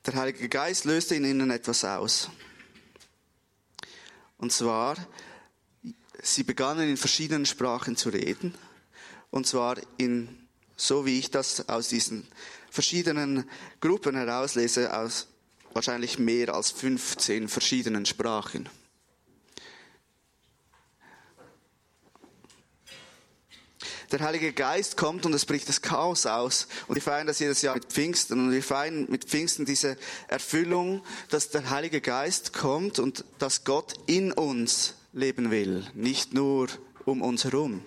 der 0.05 0.15
Heilige 0.15 0.51
Geist 0.51 0.85
löste 0.85 1.15
in 1.15 1.25
ihnen 1.25 1.51
etwas 1.51 1.87
aus. 1.87 2.29
Und 4.37 4.53
zwar, 4.53 4.99
sie 6.23 6.43
begannen 6.43 6.87
in 6.87 6.99
verschiedenen 6.99 7.47
Sprachen 7.47 7.97
zu 7.97 8.11
reden. 8.11 8.55
Und 9.31 9.47
zwar 9.47 9.79
in, 9.97 10.47
so 10.77 11.07
wie 11.07 11.19
ich 11.19 11.31
das 11.31 11.67
aus 11.71 11.89
diesen 11.89 12.27
verschiedenen 12.71 13.49
Gruppen 13.81 14.17
herauslese, 14.17 14.95
aus 14.95 15.29
wahrscheinlich 15.73 16.19
mehr 16.19 16.55
als 16.55 16.73
15 16.73 17.49
verschiedenen 17.49 18.05
Sprachen. 18.05 18.69
Der 24.13 24.21
Heilige 24.21 24.53
Geist 24.53 24.97
kommt 24.97 25.27
und 25.27 25.33
es 25.35 25.45
bricht 25.45 25.69
das 25.69 25.83
Chaos 25.83 26.27
aus. 26.27 26.69
Und 26.87 26.95
wir 26.97 27.03
feiern 27.03 27.27
das 27.27 27.39
jedes 27.39 27.63
Jahr 27.63 27.75
mit 27.75 27.87
Pfingsten. 27.87 28.39
Und 28.39 28.53
wir 28.53 28.63
feiern 28.63 29.07
mit 29.09 29.25
Pfingsten 29.25 29.65
diese 29.65 29.97
Erfüllung, 30.29 31.03
dass 31.31 31.51
der 31.51 31.71
Heilige 31.71 32.01
Geist 32.01 32.53
kommt 32.53 32.99
und 32.99 33.25
dass 33.39 33.65
Gott 33.65 33.95
in 34.07 34.33
uns 34.33 34.95
leben 35.13 35.51
will. 35.51 35.85
Nicht 35.95 36.35
nur 36.35 36.69
um 37.05 37.23
uns 37.23 37.45
herum, 37.45 37.83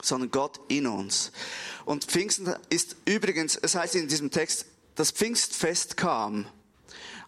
sondern 0.00 0.30
Gott 0.30 0.60
in 0.68 0.86
uns. 0.86 1.32
Und 1.84 2.04
Pfingsten 2.04 2.54
ist 2.68 2.96
übrigens, 3.04 3.56
es 3.56 3.74
heißt 3.74 3.94
in 3.94 4.08
diesem 4.08 4.30
Text, 4.30 4.66
das 4.94 5.10
Pfingstfest 5.10 5.96
kam. 5.96 6.46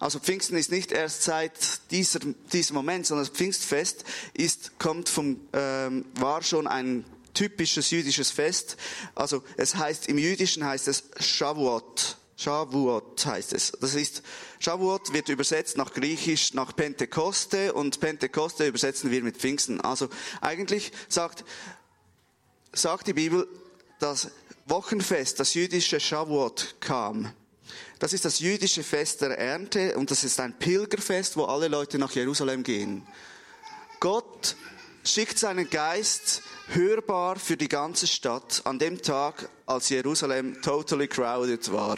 Also 0.01 0.19
Pfingsten 0.19 0.57
ist 0.57 0.71
nicht 0.71 0.93
erst 0.93 1.23
seit 1.23 1.91
dieser, 1.91 2.21
diesem 2.53 2.75
Moment, 2.75 3.07
sondern 3.07 3.27
das 3.27 3.35
Pfingstfest 3.35 4.05
ist, 4.35 4.79
kommt 4.79 5.09
vom, 5.09 5.41
ähm, 5.53 6.05
war 6.17 6.43
schon 6.43 6.67
ein 6.67 7.05
typisches 7.35 7.91
jüdisches 7.91 8.31
Fest. 8.31 8.77
Also 9.15 9.43
es 9.57 9.75
heißt, 9.75 10.09
im 10.09 10.19
Jüdischen 10.19 10.65
heißt 10.65 10.89
es 10.89 11.05
Shavuot. 11.21 12.17
Shavuot 12.37 13.25
heißt 13.25 13.53
es. 13.53 13.73
Das 13.81 13.95
ist, 13.95 14.23
Shavuot 14.59 15.13
wird 15.13 15.29
übersetzt 15.29 15.77
nach 15.77 15.93
Griechisch, 15.93 16.55
nach 16.55 16.75
Pentekoste 16.75 17.73
und 17.75 18.01
Pentekoste 18.01 18.67
übersetzen 18.67 19.11
wir 19.11 19.23
mit 19.23 19.37
Pfingsten. 19.37 19.81
Also 19.81 20.09
eigentlich 20.41 20.93
sagt, 21.09 21.45
sagt 22.73 23.07
die 23.07 23.13
Bibel, 23.13 23.47
das 24.01 24.31
Wochenfest, 24.67 25.39
das 25.39 25.55
jüdische 25.55 26.01
Shavuot 26.01 26.77
kam. 26.81 27.33
Das 27.99 28.13
ist 28.13 28.25
das 28.25 28.41
jüdische 28.41 28.83
Fest 28.83 29.23
der 29.23 29.39
Ernte 29.39 29.97
und 29.97 30.11
das 30.11 30.25
ist 30.25 30.41
ein 30.41 30.59
Pilgerfest, 30.59 31.37
wo 31.37 31.45
alle 31.45 31.69
Leute 31.69 31.99
nach 31.99 32.13
Jerusalem 32.13 32.63
gehen. 32.63 33.07
Gott 34.01 34.57
schickt 35.05 35.39
seinen 35.39 35.71
Geist 35.71 36.43
hörbar 36.69 37.37
für 37.37 37.57
die 37.57 37.69
ganze 37.69 38.07
Stadt 38.07 38.63
an 38.65 38.79
dem 38.79 39.03
Tag, 39.03 39.49
als 39.67 39.89
Jerusalem 39.89 40.61
totally 40.63 41.09
crowded 41.09 41.73
war. 41.73 41.97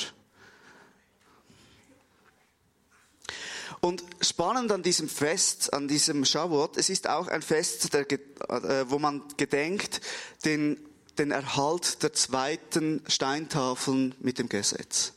Und 3.80 4.02
spannend 4.20 4.72
an 4.72 4.82
diesem 4.82 5.08
Fest, 5.08 5.72
an 5.72 5.86
diesem 5.86 6.24
Shavuot, 6.24 6.76
es 6.76 6.88
ist 6.88 7.08
auch 7.08 7.28
ein 7.28 7.42
Fest, 7.42 7.92
der, 7.94 8.10
äh, 8.10 8.90
wo 8.90 8.98
man 8.98 9.22
gedenkt 9.36 10.00
den, 10.44 10.80
den 11.18 11.30
Erhalt 11.30 12.02
der 12.02 12.12
zweiten 12.12 13.02
Steintafeln 13.06 14.14
mit 14.18 14.38
dem 14.38 14.48
Gesetz. 14.48 15.12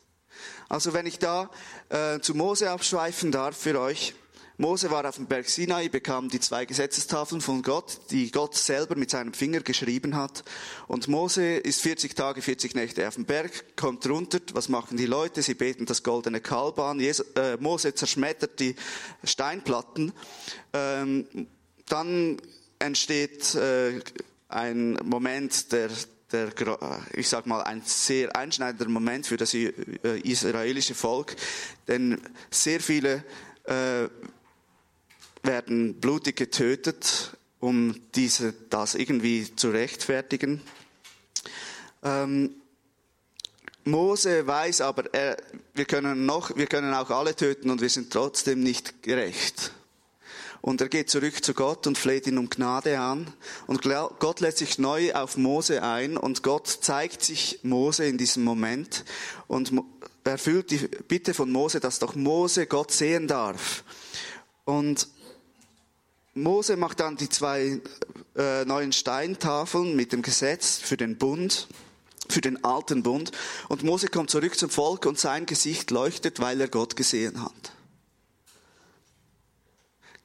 Also 0.67 0.93
wenn 0.93 1.07
ich 1.07 1.17
da 1.17 1.49
äh, 1.89 2.19
zu 2.19 2.35
Mose 2.35 2.69
abschweifen 2.69 3.31
darf 3.31 3.57
für 3.57 3.79
euch, 3.79 4.13
Mose 4.59 4.91
war 4.91 5.07
auf 5.07 5.15
dem 5.15 5.25
Berg 5.25 5.47
Sinai, 5.47 5.87
bekam 5.87 6.27
die 6.27 6.41
zwei 6.41 6.65
Gesetzestafeln 6.65 7.39
von 7.39 7.61
Gott, 7.61 7.97
die 8.11 8.29
Gott 8.29 8.55
selber 8.55 8.97
mit 8.97 9.09
seinem 9.09 9.33
Finger 9.33 9.61
geschrieben 9.61 10.17
hat. 10.17 10.43
Und 10.87 11.07
Mose 11.07 11.55
ist 11.55 11.81
40 11.81 12.13
Tage, 12.13 12.41
40 12.41 12.75
Nächte 12.75 13.07
auf 13.07 13.15
dem 13.15 13.23
Berg, 13.23 13.77
kommt 13.77 14.05
runter. 14.09 14.39
Was 14.51 14.67
machen 14.67 14.97
die 14.97 15.05
Leute? 15.05 15.41
Sie 15.43 15.53
beten 15.53 15.85
das 15.85 16.03
goldene 16.03 16.41
Kalb 16.41 16.77
an. 16.77 16.99
äh, 16.99 17.13
Mose 17.57 17.95
zerschmettert 17.95 18.59
die 18.59 18.75
Steinplatten. 19.23 20.11
Ähm, 20.73 21.25
dann 21.87 22.41
entsteht 22.79 23.55
äh, 23.55 24.01
ein 24.49 24.99
Moment 25.05 25.71
der 25.71 25.89
der, 26.31 26.51
ich 27.13 27.27
sag 27.27 27.47
mal, 27.47 27.63
ein 27.63 27.81
sehr 27.85 28.35
einschneidender 28.35 28.87
Moment 28.87 29.25
für 29.25 29.37
das 29.37 29.55
äh, 29.55 29.71
israelische 30.23 30.93
Volk, 30.93 31.35
denn 31.87 32.21
sehr 32.51 32.81
viele 32.81 33.23
äh, 33.63 34.07
werden 35.43 35.99
blutig 35.99 36.35
getötet, 36.35 37.37
um 37.59 37.95
diese, 38.15 38.53
das 38.69 38.95
irgendwie 38.95 39.55
zu 39.55 39.69
rechtfertigen. 39.69 40.61
Ähm, 42.03 42.55
Mose 43.85 44.45
weiß 44.45 44.81
aber, 44.81 45.13
er, 45.13 45.37
wir 45.73 45.85
können 45.85 46.25
noch, 46.25 46.55
wir 46.55 46.67
können 46.67 46.93
auch 46.93 47.09
alle 47.09 47.35
töten 47.35 47.69
und 47.69 47.81
wir 47.81 47.89
sind 47.89 48.11
trotzdem 48.11 48.61
nicht 48.61 49.03
gerecht. 49.03 49.71
Und 50.61 50.81
er 50.81 50.89
geht 50.89 51.09
zurück 51.09 51.43
zu 51.43 51.53
Gott 51.53 51.87
und 51.87 51.97
fleht 51.97 52.27
ihn 52.27 52.37
um 52.37 52.49
Gnade 52.49 52.99
an. 52.99 53.33
Und 53.65 53.81
Gott 53.81 54.41
lässt 54.41 54.57
sich 54.57 54.77
neu 54.77 55.13
auf 55.13 55.37
Mose 55.37 55.81
ein 55.83 56.17
und 56.17 56.43
Gott 56.43 56.67
zeigt 56.67 57.23
sich 57.23 57.59
Mose 57.63 58.05
in 58.05 58.17
diesem 58.17 58.43
Moment 58.43 59.05
und 59.47 59.71
erfüllt 60.25 60.71
die 60.71 60.77
Bitte 61.07 61.33
von 61.33 61.49
Mose, 61.49 61.79
dass 61.79 61.99
doch 61.99 62.15
Mose 62.15 62.67
Gott 62.67 62.91
sehen 62.91 63.27
darf. 63.27 63.83
Und 64.65 65.07
Mose 66.41 66.77
macht 66.77 66.99
dann 66.99 67.17
die 67.17 67.29
zwei 67.29 67.81
äh, 68.35 68.65
neuen 68.65 68.91
Steintafeln 68.91 69.95
mit 69.95 70.13
dem 70.13 70.21
Gesetz 70.21 70.77
für 70.77 70.97
den 70.97 71.17
Bund, 71.17 71.67
für 72.29 72.41
den 72.41 72.63
alten 72.63 73.03
Bund. 73.03 73.31
Und 73.67 73.83
Mose 73.83 74.07
kommt 74.07 74.29
zurück 74.29 74.57
zum 74.57 74.69
Volk 74.69 75.05
und 75.05 75.19
sein 75.19 75.45
Gesicht 75.45 75.91
leuchtet, 75.91 76.39
weil 76.39 76.61
er 76.61 76.67
Gott 76.67 76.95
gesehen 76.95 77.43
hat. 77.43 77.73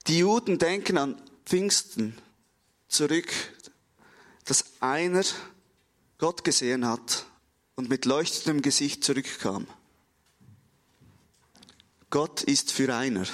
Die 0.06 0.18
Juden 0.18 0.58
denken 0.58 0.98
an 0.98 1.20
Pfingsten 1.46 2.16
zurück, 2.88 3.32
dass 4.44 4.64
einer 4.80 5.24
Gott 6.18 6.44
gesehen 6.44 6.86
hat 6.86 7.26
und 7.74 7.88
mit 7.88 8.04
leuchtendem 8.04 8.62
Gesicht 8.62 9.02
zurückkam. 9.02 9.66
Gott 12.10 12.42
ist 12.42 12.70
für 12.70 12.94
einer 12.94 13.26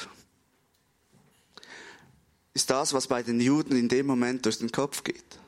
ist 2.54 2.70
das, 2.70 2.92
was 2.92 3.06
bei 3.06 3.22
den 3.22 3.40
Juden 3.40 3.76
in 3.76 3.88
dem 3.88 4.06
Moment 4.06 4.44
durch 4.44 4.58
den 4.58 4.72
Kopf 4.72 5.04
geht. 5.04 5.38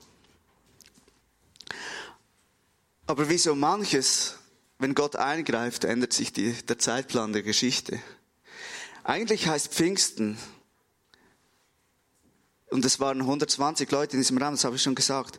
Aber 3.07 3.29
wie 3.29 3.39
so 3.39 3.55
manches, 3.55 4.37
wenn 4.79 4.95
Gott 4.95 5.17
eingreift, 5.17 5.85
ändert 5.85 6.13
sich 6.13 6.33
die, 6.33 6.53
der 6.53 6.79
Zeitplan 6.79 7.33
der 7.33 7.43
Geschichte. 7.43 8.01
Eigentlich 9.05 9.49
heißt 9.49 9.73
Pfingsten, 9.73 10.39
und 12.71 12.87
es 12.87 13.01
waren 13.01 13.21
120 13.21 13.91
Leute 13.91 14.17
in 14.17 14.23
diesem 14.23 14.39
Raum, 14.39 14.55
das 14.55 14.65
habe 14.65 14.77
ich 14.77 14.83
schon 14.83 14.95
gesagt, 14.95 15.39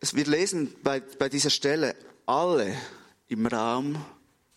wir 0.00 0.24
lesen 0.24 0.72
bei, 0.84 1.00
bei 1.00 1.28
dieser 1.28 1.50
Stelle, 1.50 1.96
alle 2.26 2.76
im 3.26 3.46
Raum 3.46 4.02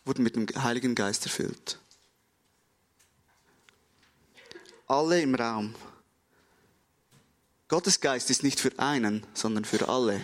wurden 0.05 0.23
mit 0.23 0.35
dem 0.35 0.47
Heiligen 0.63 0.93
Geist 0.93 1.25
erfüllt. 1.25 1.79
Alle 4.87 5.21
im 5.21 5.35
Raum. 5.35 5.73
Gottes 7.67 7.99
Geist 7.99 8.29
ist 8.29 8.43
nicht 8.43 8.59
für 8.59 8.77
einen, 8.77 9.25
sondern 9.33 9.65
für 9.65 9.87
alle. 9.89 10.23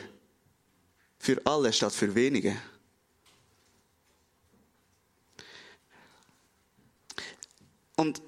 Für 1.17 1.41
alle 1.45 1.73
statt 1.73 1.93
für 1.93 2.13
wenige. 2.15 2.55
Und 7.95 8.21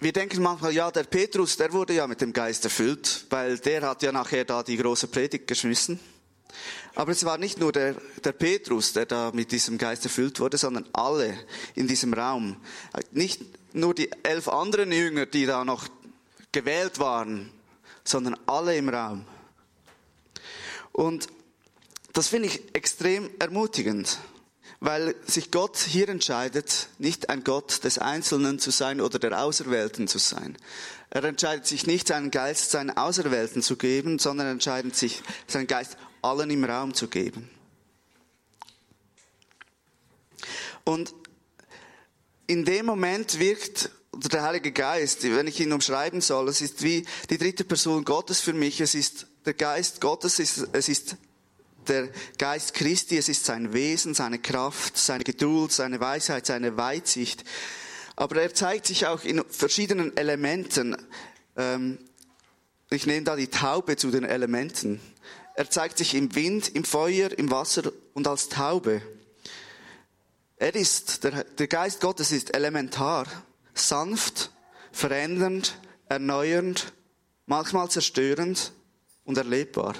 wir 0.00 0.12
denken 0.12 0.42
manchmal, 0.42 0.72
ja, 0.72 0.90
der 0.90 1.04
Petrus, 1.04 1.56
der 1.56 1.72
wurde 1.72 1.94
ja 1.94 2.06
mit 2.06 2.20
dem 2.20 2.32
Geist 2.32 2.64
erfüllt, 2.64 3.26
weil 3.30 3.58
der 3.58 3.82
hat 3.82 4.02
ja 4.02 4.12
nachher 4.12 4.44
da 4.44 4.62
die 4.62 4.76
große 4.76 5.08
Predigt 5.08 5.46
geschmissen. 5.46 5.98
Aber 6.94 7.12
es 7.12 7.24
war 7.24 7.38
nicht 7.38 7.58
nur 7.58 7.72
der, 7.72 7.94
der 8.24 8.32
Petrus, 8.32 8.92
der 8.92 9.06
da 9.06 9.30
mit 9.32 9.52
diesem 9.52 9.78
Geist 9.78 10.04
erfüllt 10.04 10.40
wurde, 10.40 10.58
sondern 10.58 10.88
alle 10.92 11.38
in 11.74 11.86
diesem 11.86 12.12
Raum. 12.12 12.56
Nicht 13.12 13.40
nur 13.72 13.94
die 13.94 14.10
elf 14.22 14.48
anderen 14.48 14.92
Jünger, 14.92 15.26
die 15.26 15.46
da 15.46 15.64
noch 15.64 15.88
gewählt 16.52 16.98
waren, 16.98 17.50
sondern 18.04 18.36
alle 18.46 18.76
im 18.76 18.88
Raum. 18.88 19.24
Und 20.92 21.28
Das 22.18 22.26
finde 22.26 22.48
ich 22.48 22.74
extrem 22.74 23.30
ermutigend, 23.38 24.18
weil 24.80 25.14
sich 25.24 25.52
Gott 25.52 25.76
hier 25.76 26.08
entscheidet, 26.08 26.88
nicht 26.98 27.30
ein 27.30 27.44
Gott 27.44 27.84
des 27.84 27.98
Einzelnen 27.98 28.58
zu 28.58 28.72
sein 28.72 29.00
oder 29.00 29.20
der 29.20 29.40
Auserwählten 29.40 30.08
zu 30.08 30.18
sein. 30.18 30.56
Er 31.10 31.22
entscheidet 31.22 31.68
sich 31.68 31.86
nicht, 31.86 32.08
seinen 32.08 32.32
Geist 32.32 32.72
seinen 32.72 32.96
Auserwählten 32.96 33.62
zu 33.62 33.76
geben, 33.76 34.18
sondern 34.18 34.48
entscheidet 34.48 34.96
sich, 34.96 35.22
seinen 35.46 35.68
Geist 35.68 35.96
allen 36.20 36.50
im 36.50 36.64
Raum 36.64 36.92
zu 36.92 37.06
geben. 37.06 37.48
Und 40.82 41.14
in 42.48 42.64
dem 42.64 42.86
Moment 42.86 43.38
wirkt 43.38 43.90
der 44.12 44.42
Heilige 44.42 44.72
Geist, 44.72 45.22
wenn 45.22 45.46
ich 45.46 45.60
ihn 45.60 45.72
umschreiben 45.72 46.20
soll, 46.20 46.48
es 46.48 46.60
ist 46.60 46.82
wie 46.82 47.06
die 47.30 47.38
dritte 47.38 47.62
Person 47.62 48.04
Gottes 48.04 48.40
für 48.40 48.54
mich, 48.54 48.80
es 48.80 48.94
ist 48.94 49.26
der 49.44 49.54
Geist 49.54 50.00
Gottes, 50.00 50.38
es 50.38 50.88
ist 50.88 51.16
der 51.86 52.08
Geist 52.38 52.74
Christi, 52.74 53.18
es 53.18 53.28
ist 53.28 53.44
sein 53.44 53.72
Wesen, 53.72 54.14
seine 54.14 54.38
Kraft, 54.38 54.96
seine 54.96 55.24
Geduld, 55.24 55.72
seine 55.72 56.00
Weisheit, 56.00 56.46
seine 56.46 56.76
Weitsicht. 56.76 57.44
Aber 58.16 58.40
er 58.40 58.52
zeigt 58.54 58.86
sich 58.86 59.06
auch 59.06 59.24
in 59.24 59.44
verschiedenen 59.48 60.16
Elementen. 60.16 60.96
Ähm, 61.56 61.98
ich 62.90 63.06
nehme 63.06 63.24
da 63.24 63.36
die 63.36 63.48
Taube 63.48 63.96
zu 63.96 64.10
den 64.10 64.24
Elementen. 64.24 65.00
Er 65.54 65.70
zeigt 65.70 65.98
sich 65.98 66.14
im 66.14 66.34
Wind, 66.34 66.74
im 66.74 66.84
Feuer, 66.84 67.30
im 67.38 67.50
Wasser 67.50 67.92
und 68.14 68.26
als 68.26 68.48
Taube. 68.48 69.02
Er 70.58 70.74
ist, 70.74 71.22
der, 71.22 71.44
der 71.44 71.68
Geist 71.68 72.00
Gottes 72.00 72.32
ist 72.32 72.54
elementar, 72.54 73.26
sanft, 73.74 74.50
verändernd, 74.90 75.78
erneuernd, 76.08 76.92
manchmal 77.46 77.88
zerstörend 77.90 78.72
und 79.24 79.38
erlebbar. 79.38 79.94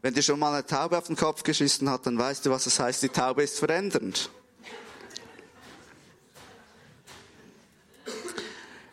Wenn 0.00 0.14
dir 0.14 0.22
schon 0.22 0.38
mal 0.38 0.54
eine 0.54 0.64
Taube 0.64 0.96
auf 0.96 1.08
den 1.08 1.16
Kopf 1.16 1.42
geschissen 1.42 1.90
hat, 1.90 2.06
dann 2.06 2.18
weißt 2.18 2.46
du, 2.46 2.50
was 2.50 2.66
es 2.66 2.80
heißt, 2.80 3.02
die 3.02 3.08
Taube 3.08 3.42
ist 3.42 3.58
verändernd. 3.58 4.30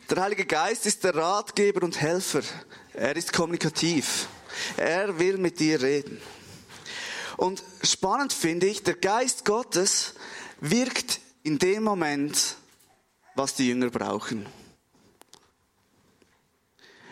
Der 0.09 0.21
Heilige 0.21 0.45
Geist 0.45 0.85
ist 0.85 1.03
der 1.03 1.15
Ratgeber 1.15 1.83
und 1.83 2.01
Helfer. 2.01 2.41
Er 2.93 3.15
ist 3.15 3.31
kommunikativ. 3.31 4.27
Er 4.75 5.17
will 5.17 5.37
mit 5.37 5.59
dir 5.59 5.81
reden. 5.81 6.21
Und 7.37 7.63
spannend 7.83 8.33
finde 8.33 8.67
ich, 8.67 8.83
der 8.83 8.95
Geist 8.95 9.45
Gottes 9.45 10.13
wirkt 10.59 11.19
in 11.43 11.59
dem 11.59 11.83
Moment, 11.83 12.55
was 13.35 13.55
die 13.55 13.67
Jünger 13.67 13.89
brauchen. 13.89 14.45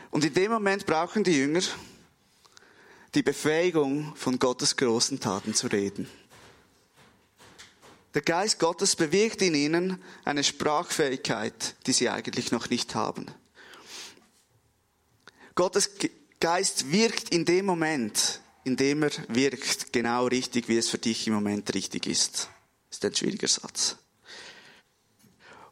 Und 0.09 0.25
in 0.25 0.33
dem 0.33 0.51
Moment 0.51 0.85
brauchen 0.85 1.23
die 1.23 1.37
Jünger 1.37 1.61
die 3.15 3.23
Befähigung, 3.23 4.15
von 4.15 4.39
Gottes 4.39 4.77
großen 4.77 5.19
Taten 5.19 5.53
zu 5.53 5.67
reden. 5.67 6.09
Der 8.13 8.21
Geist 8.21 8.59
Gottes 8.59 8.95
bewirkt 8.95 9.41
in 9.41 9.55
ihnen 9.55 10.01
eine 10.25 10.43
Sprachfähigkeit, 10.43 11.75
die 11.87 11.93
sie 11.93 12.09
eigentlich 12.09 12.51
noch 12.51 12.69
nicht 12.69 12.95
haben. 12.95 13.25
Gottes 15.55 15.91
Geist 16.39 16.91
wirkt 16.91 17.29
in 17.33 17.45
dem 17.45 17.65
Moment, 17.65 18.41
in 18.63 18.76
dem 18.78 19.04
er 19.04 19.12
wirkt, 19.28 19.91
genau 19.91 20.28
richtig, 20.28 20.67
wie 20.67 20.78
es 20.78 20.89
für 20.89 20.97
dich 20.97 21.28
im 21.28 21.34
Moment 21.34 21.74
richtig 21.74 22.08
ist. 22.08 22.50
Ist 22.89 23.06
ein 23.06 23.15
schwieriger 23.15 23.47
Satz. 23.47 23.97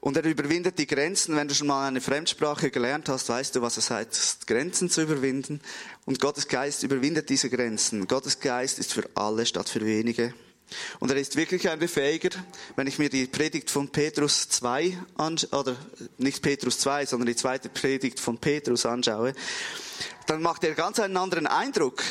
Und 0.01 0.15
er 0.15 0.23
überwindet 0.23 0.79
die 0.79 0.87
Grenzen. 0.87 1.35
Wenn 1.35 1.49
du 1.49 1.55
schon 1.55 1.67
mal 1.67 1.87
eine 1.87 1.99
Fremdsprache 1.99 2.71
gelernt 2.71 3.09
hast, 3.09 3.27
weißt 3.27 3.55
du, 3.55 3.61
was 3.61 3.77
es 3.77 3.89
heißt, 3.89 4.47
Grenzen 4.47 4.89
zu 4.89 5.01
überwinden. 5.01 5.59
Und 6.05 6.21
Gottes 6.21 6.47
Geist 6.47 6.83
überwindet 6.83 7.29
diese 7.29 7.49
Grenzen. 7.49 8.07
Gottes 8.07 8.39
Geist 8.39 8.79
ist 8.79 8.93
für 8.93 9.09
alle 9.15 9.45
statt 9.45 9.67
für 9.67 9.85
wenige. 9.85 10.33
Und 10.99 11.11
er 11.11 11.17
ist 11.17 11.35
wirklich 11.35 11.69
ein 11.69 11.79
Befähiger. 11.79 12.29
Wenn 12.75 12.87
ich 12.87 12.99
mir 12.99 13.09
die 13.09 13.27
Predigt 13.27 13.69
von 13.69 13.89
Petrus 13.89 14.47
2 14.49 14.97
anschaue, 15.15 15.59
oder 15.59 15.75
nicht 16.17 16.41
Petrus 16.41 16.79
2, 16.79 17.07
sondern 17.07 17.27
die 17.27 17.35
zweite 17.35 17.69
Predigt 17.69 18.19
von 18.19 18.37
Petrus 18.37 18.85
anschaue, 18.85 19.33
dann 20.27 20.41
macht 20.41 20.63
er 20.63 20.75
ganz 20.75 20.99
einen 20.99 21.17
anderen 21.17 21.47
Eindruck. 21.47 22.03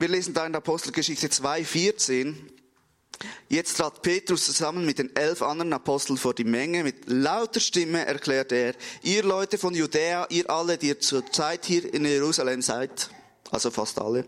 Wir 0.00 0.08
lesen 0.08 0.32
da 0.32 0.46
in 0.46 0.52
der 0.52 0.62
Apostelgeschichte 0.62 1.28
2, 1.28 1.62
14. 1.62 2.50
Jetzt 3.50 3.76
trat 3.76 4.00
Petrus 4.00 4.46
zusammen 4.46 4.86
mit 4.86 4.98
den 4.98 5.14
elf 5.14 5.42
anderen 5.42 5.74
Aposteln 5.74 6.16
vor 6.16 6.32
die 6.32 6.44
Menge. 6.44 6.84
Mit 6.84 7.06
lauter 7.06 7.60
Stimme 7.60 8.06
erklärte 8.06 8.54
er, 8.54 8.74
ihr 9.02 9.22
Leute 9.22 9.58
von 9.58 9.74
Judäa, 9.74 10.26
ihr 10.30 10.48
alle, 10.48 10.78
die 10.78 10.88
ihr 10.88 11.00
zur 11.00 11.30
Zeit 11.30 11.66
hier 11.66 11.92
in 11.92 12.06
Jerusalem 12.06 12.62
seid, 12.62 13.10
also 13.50 13.70
fast 13.70 14.00
alle, 14.00 14.26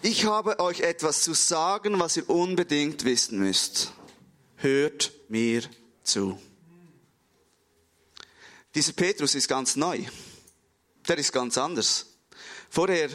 ich 0.00 0.24
habe 0.24 0.58
euch 0.58 0.80
etwas 0.80 1.22
zu 1.22 1.34
sagen, 1.34 2.00
was 2.00 2.16
ihr 2.16 2.30
unbedingt 2.30 3.04
wissen 3.04 3.40
müsst. 3.40 3.92
Hört 4.56 5.12
mir 5.28 5.64
zu. 6.02 6.40
Dieser 8.74 8.94
Petrus 8.94 9.34
ist 9.34 9.48
ganz 9.48 9.76
neu. 9.76 9.98
Der 11.06 11.18
ist 11.18 11.30
ganz 11.30 11.58
anders. 11.58 12.06
Vorher, 12.70 13.10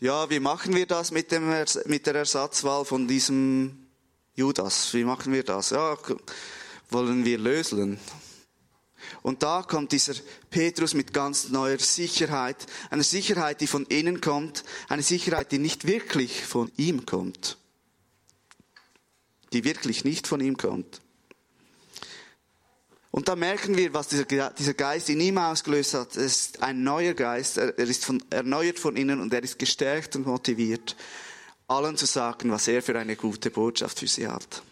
ja, 0.00 0.28
wie 0.30 0.40
machen 0.40 0.74
wir 0.74 0.86
das 0.86 1.10
mit, 1.10 1.30
dem, 1.30 1.52
mit 1.84 2.06
der 2.06 2.14
Ersatzwahl 2.14 2.84
von 2.84 3.06
diesem 3.06 3.86
Judas, 4.34 4.94
wie 4.94 5.04
machen 5.04 5.32
wir 5.32 5.42
das? 5.42 5.70
Ja, 5.70 5.96
wollen 6.88 7.24
wir 7.24 7.38
löseln. 7.38 8.00
Und 9.22 9.42
da 9.42 9.62
kommt 9.62 9.92
dieser 9.92 10.14
Petrus 10.48 10.94
mit 10.94 11.12
ganz 11.12 11.50
neuer 11.50 11.78
Sicherheit, 11.78 12.66
eine 12.90 13.02
Sicherheit, 13.02 13.60
die 13.60 13.66
von 13.66 13.84
innen 13.86 14.20
kommt, 14.20 14.64
eine 14.88 15.02
Sicherheit, 15.02 15.52
die 15.52 15.58
nicht 15.58 15.86
wirklich 15.86 16.44
von 16.46 16.70
ihm 16.76 17.04
kommt. 17.04 17.58
Die 19.52 19.64
wirklich 19.64 20.04
nicht 20.04 20.26
von 20.26 20.40
ihm 20.40 20.56
kommt. 20.56 21.02
Und 23.10 23.28
da 23.28 23.34
merken 23.34 23.76
wir, 23.76 23.92
was 23.92 24.08
dieser, 24.08 24.24
Geist 24.74 25.08
in 25.10 25.20
ihm 25.20 25.38
ausgelöst 25.38 25.94
hat. 25.94 26.16
Es 26.16 26.36
ist 26.36 26.62
ein 26.62 26.84
neuer 26.84 27.14
Geist, 27.14 27.58
er 27.58 27.76
ist 27.78 28.04
von, 28.04 28.22
erneuert 28.30 28.78
von 28.78 28.96
innen 28.96 29.20
und 29.20 29.34
er 29.34 29.42
ist 29.42 29.58
gestärkt 29.58 30.14
und 30.16 30.26
motiviert 30.26 30.96
allen 31.66 31.96
zu 31.96 32.06
sagen, 32.06 32.50
was 32.50 32.66
er 32.66 32.82
für 32.82 32.98
eine 32.98 33.16
gute 33.16 33.50
Botschaft 33.50 34.00
für 34.00 34.08
sie 34.08 34.26
hat. 34.26 34.62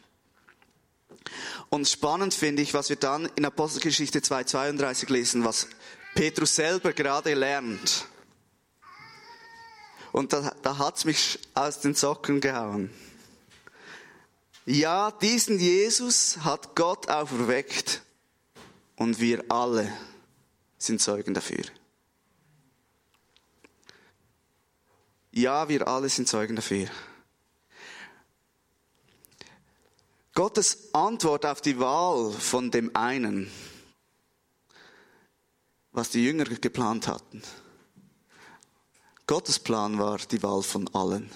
Und 1.69 1.89
spannend 1.89 2.35
finde 2.35 2.63
ich, 2.63 2.75
was 2.75 2.89
wir 2.89 2.97
dann 2.97 3.29
in 3.37 3.45
Apostelgeschichte 3.45 4.21
2,32 4.21 5.13
lesen, 5.13 5.45
was 5.45 5.69
Petrus 6.15 6.57
selber 6.57 6.93
gerade 6.93 7.35
lernt. 7.35 8.07
Und 10.11 10.33
da, 10.33 10.53
da 10.63 10.79
hat's 10.79 11.05
mich 11.05 11.39
aus 11.55 11.81
den 11.81 11.95
Socken 11.95 12.41
gehauen. 12.41 12.91
Ja, 14.65 15.11
diesen 15.11 15.61
Jesus 15.61 16.39
hat 16.43 16.75
Gott 16.75 17.09
auferweckt 17.09 18.03
und 18.99 19.21
wir 19.21 19.45
alle 19.49 19.93
sind 20.77 21.01
Zeugen 21.01 21.33
dafür. 21.33 21.65
Ja, 25.31 25.69
wir 25.69 25.87
alle 25.87 26.09
sind 26.09 26.27
Zeugen 26.27 26.57
dafür. 26.57 26.89
Gottes 30.35 30.93
Antwort 30.95 31.47
auf 31.47 31.61
die 31.61 31.79
Wahl 31.79 32.33
von 32.33 32.71
dem 32.71 32.95
einen, 32.95 33.51
was 35.93 36.11
die 36.11 36.25
Jünger 36.25 36.45
geplant 36.45 37.07
hatten. 37.07 37.43
Gottes 39.27 39.59
Plan 39.59 39.99
war 39.99 40.19
die 40.19 40.43
Wahl 40.43 40.63
von 40.63 40.89
allen. 40.95 41.31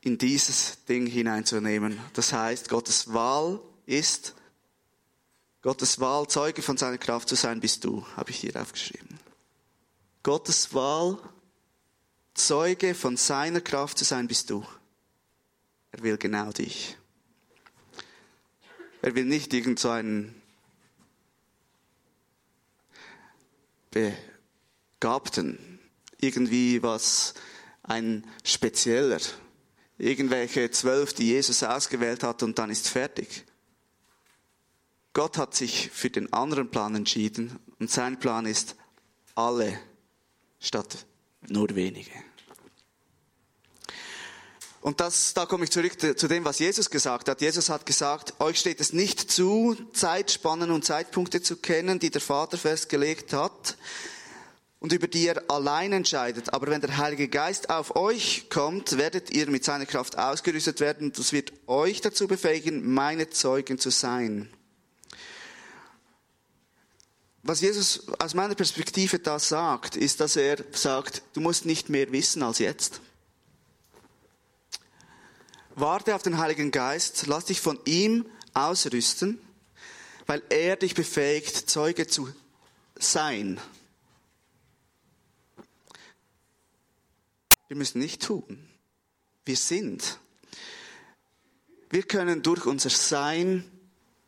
In 0.00 0.18
dieses 0.18 0.84
Ding 0.84 1.06
hineinzunehmen. 1.06 1.98
Das 2.12 2.32
heißt, 2.32 2.68
Gottes 2.68 3.12
Wahl 3.12 3.60
ist, 3.86 4.34
Gottes 5.66 5.98
Wahl, 5.98 6.28
Zeuge 6.28 6.62
von 6.62 6.76
seiner 6.76 6.96
Kraft 6.96 7.28
zu 7.28 7.34
sein, 7.34 7.58
bist 7.58 7.82
du, 7.82 8.06
habe 8.16 8.30
ich 8.30 8.36
hier 8.36 8.54
aufgeschrieben. 8.54 9.18
Gottes 10.22 10.72
Wahl 10.74 11.18
Zeuge 12.34 12.94
von 12.94 13.16
seiner 13.16 13.60
Kraft 13.60 13.98
zu 13.98 14.04
sein 14.04 14.28
bist 14.28 14.48
du. 14.50 14.64
Er 15.90 16.04
will 16.04 16.18
genau 16.18 16.52
dich. 16.52 16.96
Er 19.02 19.16
will 19.16 19.24
nicht 19.24 19.52
irgend 19.52 19.80
so 19.80 19.90
einen 19.90 20.40
Begabten, 23.90 25.80
irgendwie 26.20 26.80
was, 26.84 27.34
ein 27.82 28.24
Spezieller, 28.44 29.18
irgendwelche 29.98 30.70
zwölf, 30.70 31.12
die 31.12 31.26
Jesus 31.26 31.64
ausgewählt 31.64 32.22
hat 32.22 32.44
und 32.44 32.56
dann 32.56 32.70
ist 32.70 32.86
fertig. 32.88 33.44
Gott 35.16 35.38
hat 35.38 35.54
sich 35.54 35.88
für 35.94 36.10
den 36.10 36.30
anderen 36.34 36.70
Plan 36.70 36.94
entschieden 36.94 37.58
und 37.80 37.90
sein 37.90 38.20
Plan 38.20 38.44
ist 38.44 38.76
alle 39.34 39.80
statt 40.60 41.06
nur 41.48 41.74
wenige. 41.74 42.10
Und 44.82 45.00
das, 45.00 45.32
da 45.32 45.46
komme 45.46 45.64
ich 45.64 45.70
zurück 45.70 45.98
zu 46.18 46.28
dem, 46.28 46.44
was 46.44 46.58
Jesus 46.58 46.90
gesagt 46.90 47.30
hat. 47.30 47.40
Jesus 47.40 47.70
hat 47.70 47.86
gesagt, 47.86 48.38
euch 48.40 48.58
steht 48.58 48.78
es 48.78 48.92
nicht 48.92 49.30
zu, 49.30 49.74
Zeitspannen 49.94 50.70
und 50.70 50.84
Zeitpunkte 50.84 51.40
zu 51.40 51.56
kennen, 51.56 51.98
die 51.98 52.10
der 52.10 52.20
Vater 52.20 52.58
festgelegt 52.58 53.32
hat. 53.32 53.78
und 54.80 54.92
über 54.92 55.08
die 55.08 55.28
er 55.28 55.42
allein 55.48 55.94
entscheidet. 55.94 56.52
Aber 56.52 56.66
wenn 56.66 56.82
der 56.82 56.98
Heilige 56.98 57.28
Geist 57.28 57.70
auf 57.70 57.96
euch 57.96 58.50
kommt, 58.50 58.98
werdet 58.98 59.30
ihr 59.30 59.48
mit 59.48 59.64
seiner 59.64 59.86
Kraft 59.86 60.18
ausgerüstet 60.18 60.80
werden. 60.80 61.14
Das 61.14 61.32
wird 61.32 61.54
euch 61.66 62.02
dazu 62.02 62.28
befähigen, 62.28 62.92
meine 62.92 63.30
Zeugen 63.30 63.78
zu 63.78 63.88
sein. 63.88 64.50
Was 67.48 67.60
Jesus 67.60 68.08
aus 68.18 68.34
meiner 68.34 68.56
Perspektive 68.56 69.20
da 69.20 69.38
sagt, 69.38 69.94
ist, 69.94 70.18
dass 70.18 70.34
er 70.34 70.64
sagt, 70.72 71.22
du 71.32 71.40
musst 71.40 71.64
nicht 71.64 71.88
mehr 71.88 72.10
wissen 72.10 72.42
als 72.42 72.58
jetzt. 72.58 73.00
Warte 75.76 76.16
auf 76.16 76.24
den 76.24 76.38
Heiligen 76.38 76.72
Geist, 76.72 77.28
lass 77.28 77.44
dich 77.44 77.60
von 77.60 77.78
ihm 77.84 78.26
ausrüsten, 78.52 79.38
weil 80.26 80.42
er 80.48 80.74
dich 80.74 80.96
befähigt, 80.96 81.70
Zeuge 81.70 82.08
zu 82.08 82.34
sein. 82.96 83.60
Wir 87.68 87.76
müssen 87.76 88.00
nicht 88.00 88.22
tun. 88.22 88.68
Wir 89.44 89.56
sind. 89.56 90.18
Wir 91.90 92.02
können 92.02 92.42
durch 92.42 92.66
unser 92.66 92.90
Sein 92.90 93.70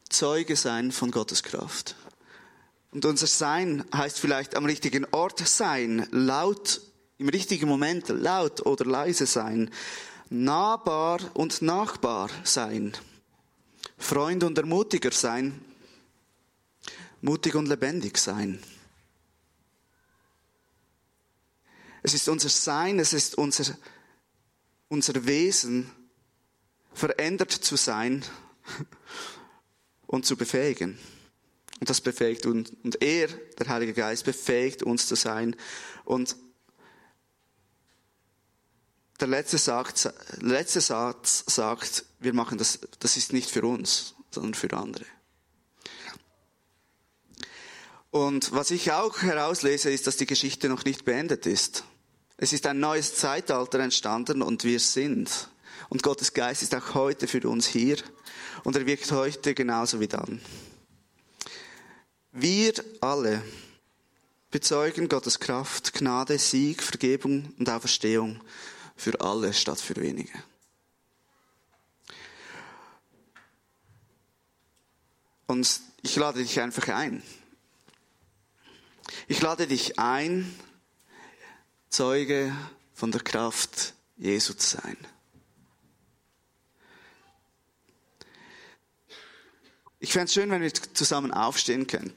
Zeuge 0.09 0.55
sein 0.55 0.93
von 0.93 1.11
Gottes 1.11 1.43
Kraft. 1.43 1.97
Und 2.91 3.05
unser 3.05 3.27
Sein 3.27 3.85
heißt 3.95 4.19
vielleicht 4.19 4.57
am 4.57 4.65
richtigen 4.65 5.05
Ort 5.11 5.47
sein, 5.47 6.07
laut, 6.11 6.81
im 7.19 7.29
richtigen 7.29 7.69
Moment 7.69 8.09
laut 8.09 8.65
oder 8.65 8.85
leise 8.87 9.27
sein, 9.27 9.71
nahbar 10.31 11.21
und 11.35 11.61
nachbar 11.63 12.31
sein, 12.45 12.97
Freund 13.99 14.43
und 14.43 14.57
Ermutiger 14.57 15.13
sein, 15.13 15.61
mutig 17.21 17.55
und 17.55 17.67
lebendig 17.67 18.17
sein. 18.17 18.63
Es 22.03 22.15
ist 22.15 22.29
unser 22.29 22.49
Sein, 22.49 22.99
es 23.01 23.13
ist 23.13 23.37
unser, 23.37 23.77
unser 24.89 25.27
Wesen, 25.27 25.91
verändert 26.95 27.53
zu 27.53 27.77
sein 27.77 28.25
und 30.07 30.25
zu 30.25 30.37
befähigen. 30.37 30.99
Und 31.81 31.89
das 31.89 32.01
befähigt 32.01 32.47
uns. 32.47 32.71
Und 32.83 33.03
er, 33.03 33.29
der 33.29 33.69
Heilige 33.69 33.93
Geist, 33.93 34.25
befähigt 34.25 34.83
uns 34.83 35.07
zu 35.07 35.15
sein. 35.15 35.57
Und 36.05 36.37
der 39.21 39.29
letzte, 39.29 39.59
sagt, 39.59 40.13
letzte 40.41 40.81
Satz 40.81 41.45
sagt, 41.47 42.05
wir 42.21 42.33
machen 42.33 42.59
das, 42.59 42.81
das 43.01 43.17
ist 43.17 43.33
nicht 43.33 43.51
für 43.51 43.63
uns, 43.63 44.15
sondern 44.31 44.55
für 44.55 44.73
andere. 44.77 45.05
Und 48.11 48.53
was 48.53 48.71
ich 48.71 48.93
auch 48.93 49.23
herauslese, 49.23 49.91
ist, 49.91 50.07
dass 50.07 50.17
die 50.17 50.27
Geschichte 50.27 50.69
noch 50.69 50.85
nicht 50.85 51.05
beendet 51.05 51.47
ist. 51.47 51.85
Es 52.37 52.53
ist 52.53 52.67
ein 52.67 52.81
neues 52.81 53.17
Zeitalter 53.17 53.81
entstanden 53.81 54.43
und 54.43 54.65
wir 54.65 54.81
sind. 54.81 55.49
Und 55.89 56.03
Gottes 56.03 56.33
Geist 56.33 56.63
ist 56.63 56.75
auch 56.75 56.95
heute 56.95 57.27
für 57.27 57.49
uns 57.49 57.67
hier 57.67 57.99
und 58.65 58.77
er 58.77 58.87
wirkt 58.87 59.11
heute 59.13 59.55
genauso 59.55 60.01
wie 60.01 60.09
dann. 60.09 60.41
Wir 62.33 62.75
alle 63.01 63.43
bezeugen 64.51 65.09
Gottes 65.09 65.41
Kraft, 65.41 65.95
Gnade, 65.95 66.39
Sieg, 66.39 66.83
Vergebung 66.83 67.55
und 67.59 67.69
Auferstehung 67.69 68.41
für 68.97 69.21
alle 69.21 69.53
statt 69.53 69.81
für 69.81 69.97
wenige. 69.97 70.33
Und 75.47 75.81
ich 76.03 76.15
lade 76.17 76.41
dich 76.41 76.61
einfach 76.61 76.89
ein. 76.89 77.23
Ich 79.27 79.41
lade 79.41 79.67
dich 79.67 79.99
ein, 79.99 80.55
Zeuge 81.89 82.55
von 82.93 83.11
der 83.11 83.23
Kraft 83.23 83.95
Jesu 84.19 84.53
zu 84.53 84.77
sein. 84.77 84.97
Ich 90.01 90.13
fände 90.13 90.27
es 90.27 90.35
schön, 90.35 90.51
wenn 90.51 90.63
wir 90.63 90.73
zusammen 90.73 91.33
aufstehen 91.33 91.87
könnten. 91.87 92.15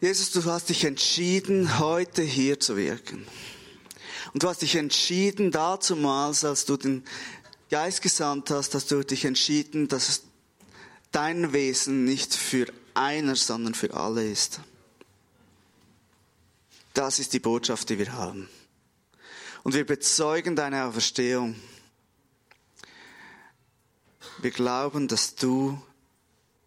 Jesus, 0.00 0.30
du 0.30 0.44
hast 0.44 0.68
dich 0.68 0.84
entschieden, 0.84 1.78
heute 1.78 2.22
hier 2.22 2.60
zu 2.60 2.76
wirken. 2.76 3.26
Und 4.32 4.42
du 4.42 4.48
hast 4.48 4.62
dich 4.62 4.76
entschieden, 4.76 5.50
dazumals, 5.50 6.44
als 6.44 6.64
du 6.64 6.76
den 6.76 7.02
Geist 7.70 8.02
gesandt 8.02 8.50
hast, 8.50 8.74
hast 8.74 8.90
du 8.90 9.02
dich 9.02 9.24
entschieden, 9.24 9.88
dass 9.88 10.22
dein 11.10 11.52
Wesen 11.52 12.04
nicht 12.04 12.34
für 12.34 12.66
einer, 12.94 13.34
sondern 13.34 13.74
für 13.74 13.94
alle 13.94 14.30
ist. 14.30 14.60
Das 16.94 17.18
ist 17.18 17.32
die 17.32 17.40
Botschaft, 17.40 17.88
die 17.88 17.98
wir 17.98 18.12
haben. 18.12 18.48
Und 19.64 19.74
wir 19.74 19.84
bezeugen 19.84 20.54
deine 20.54 20.84
Auferstehung. 20.84 21.56
Wir 24.38 24.50
glauben, 24.50 25.08
dass 25.08 25.34
du 25.34 25.80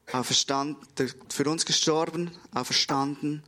für 0.07 1.49
uns 1.49 1.65
gestorben, 1.65 2.31
auferstanden, 2.51 3.43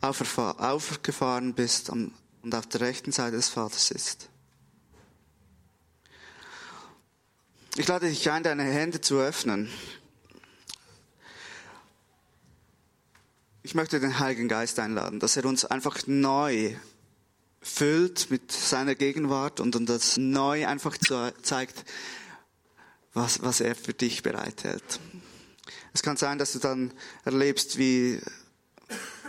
aufgefahren 0.00 1.54
bist 1.54 1.90
und 1.90 2.12
auf 2.52 2.66
der 2.66 2.80
rechten 2.80 3.12
Seite 3.12 3.36
des 3.36 3.48
Vaters 3.48 3.86
sitzt. 3.88 4.28
Ich 7.76 7.86
lade 7.86 8.08
dich 8.08 8.28
ein, 8.30 8.42
deine 8.42 8.64
Hände 8.64 9.00
zu 9.00 9.18
öffnen. 9.18 9.70
Ich 13.62 13.74
möchte 13.74 14.00
den 14.00 14.18
Heiligen 14.18 14.48
Geist 14.48 14.78
einladen, 14.78 15.20
dass 15.20 15.36
er 15.36 15.44
uns 15.44 15.64
einfach 15.64 16.06
neu 16.06 16.74
füllt 17.60 18.30
mit 18.30 18.50
seiner 18.50 18.94
Gegenwart 18.94 19.60
und 19.60 19.76
uns 19.76 20.16
neu 20.16 20.66
einfach 20.66 20.96
zeigt, 21.42 21.84
was, 23.16 23.42
was 23.42 23.60
er 23.60 23.74
für 23.74 23.94
dich 23.94 24.22
bereithält. 24.22 25.00
Es 25.94 26.02
kann 26.02 26.18
sein, 26.18 26.38
dass 26.38 26.52
du 26.52 26.58
dann 26.58 26.92
erlebst, 27.24 27.78
wie, 27.78 28.20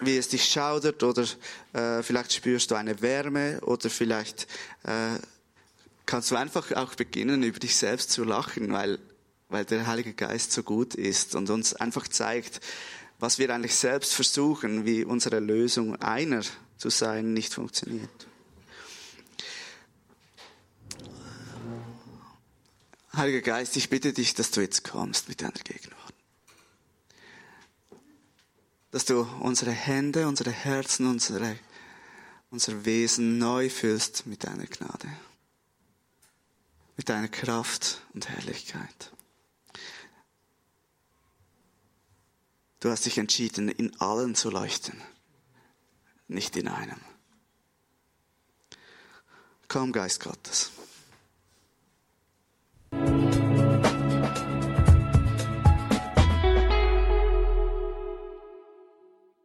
wie 0.02 0.18
es 0.18 0.28
dich 0.28 0.44
schaudert 0.46 1.02
oder 1.04 1.26
äh, 1.74 2.04
vielleicht 2.04 2.34
spürst 2.34 2.70
du 2.70 2.76
eine 2.76 3.02
Wärme 3.02 3.62
oder 3.62 3.90
vielleicht 3.90 4.48
äh, 4.84 5.18
kannst 6.06 6.32
du 6.32 6.36
einfach 6.36 6.74
auch 6.74 6.96
beginnen, 6.96 7.44
über 7.44 7.60
dich 7.60 7.78
selbst 7.78 8.12
zu 8.12 8.26
lachen, 8.26 8.74
weil, 8.74 9.00
weil 9.48 9.64
der 9.64 9.88
Heilige 9.88 10.14
Geist 10.14 10.52
so 10.52 10.64
gut 10.64 10.94
ist 10.94 11.34
und 11.36 11.50
uns 11.50 11.74
einfach 11.74 12.10
zeigt, 12.10 12.60
was 13.20 13.40
wir 13.40 13.50
eigentlich 13.50 13.76
selbst 13.76 14.14
versuchen, 14.14 14.86
wie 14.86 15.06
unsere 15.06 15.40
Lösung 15.40 15.96
einer 16.02 16.42
zu 16.78 16.90
sein 16.90 17.34
nicht 17.34 17.54
funktioniert. 17.54 18.27
Heiliger 23.18 23.42
Geist, 23.42 23.76
ich 23.78 23.90
bitte 23.90 24.14
dich, 24.14 24.36
dass 24.36 24.52
du 24.52 24.62
jetzt 24.62 24.84
kommst 24.84 25.28
mit 25.28 25.42
deiner 25.42 25.52
Gegenwart. 25.54 26.14
Dass 28.92 29.06
du 29.06 29.22
unsere 29.40 29.72
Hände, 29.72 30.28
unsere 30.28 30.52
Herzen, 30.52 31.08
unsere, 31.08 31.58
unser 32.52 32.86
Wesen 32.86 33.40
neu 33.40 33.72
füllst 33.72 34.28
mit 34.28 34.44
deiner 34.44 34.68
Gnade. 34.68 35.12
Mit 36.96 37.10
deiner 37.10 37.28
Kraft 37.28 38.02
und 38.14 38.30
Herrlichkeit. 38.30 39.12
Du 42.80 42.92
hast 42.92 43.08
dich 43.08 43.18
entschieden, 43.18 43.68
in 43.68 44.00
allen 44.00 44.36
zu 44.36 44.52
leuchten, 44.52 45.02
nicht 46.28 46.56
in 46.56 46.68
einem. 46.68 47.02
Komm, 49.68 49.92
Geist 49.92 50.20
Gottes. 50.20 50.72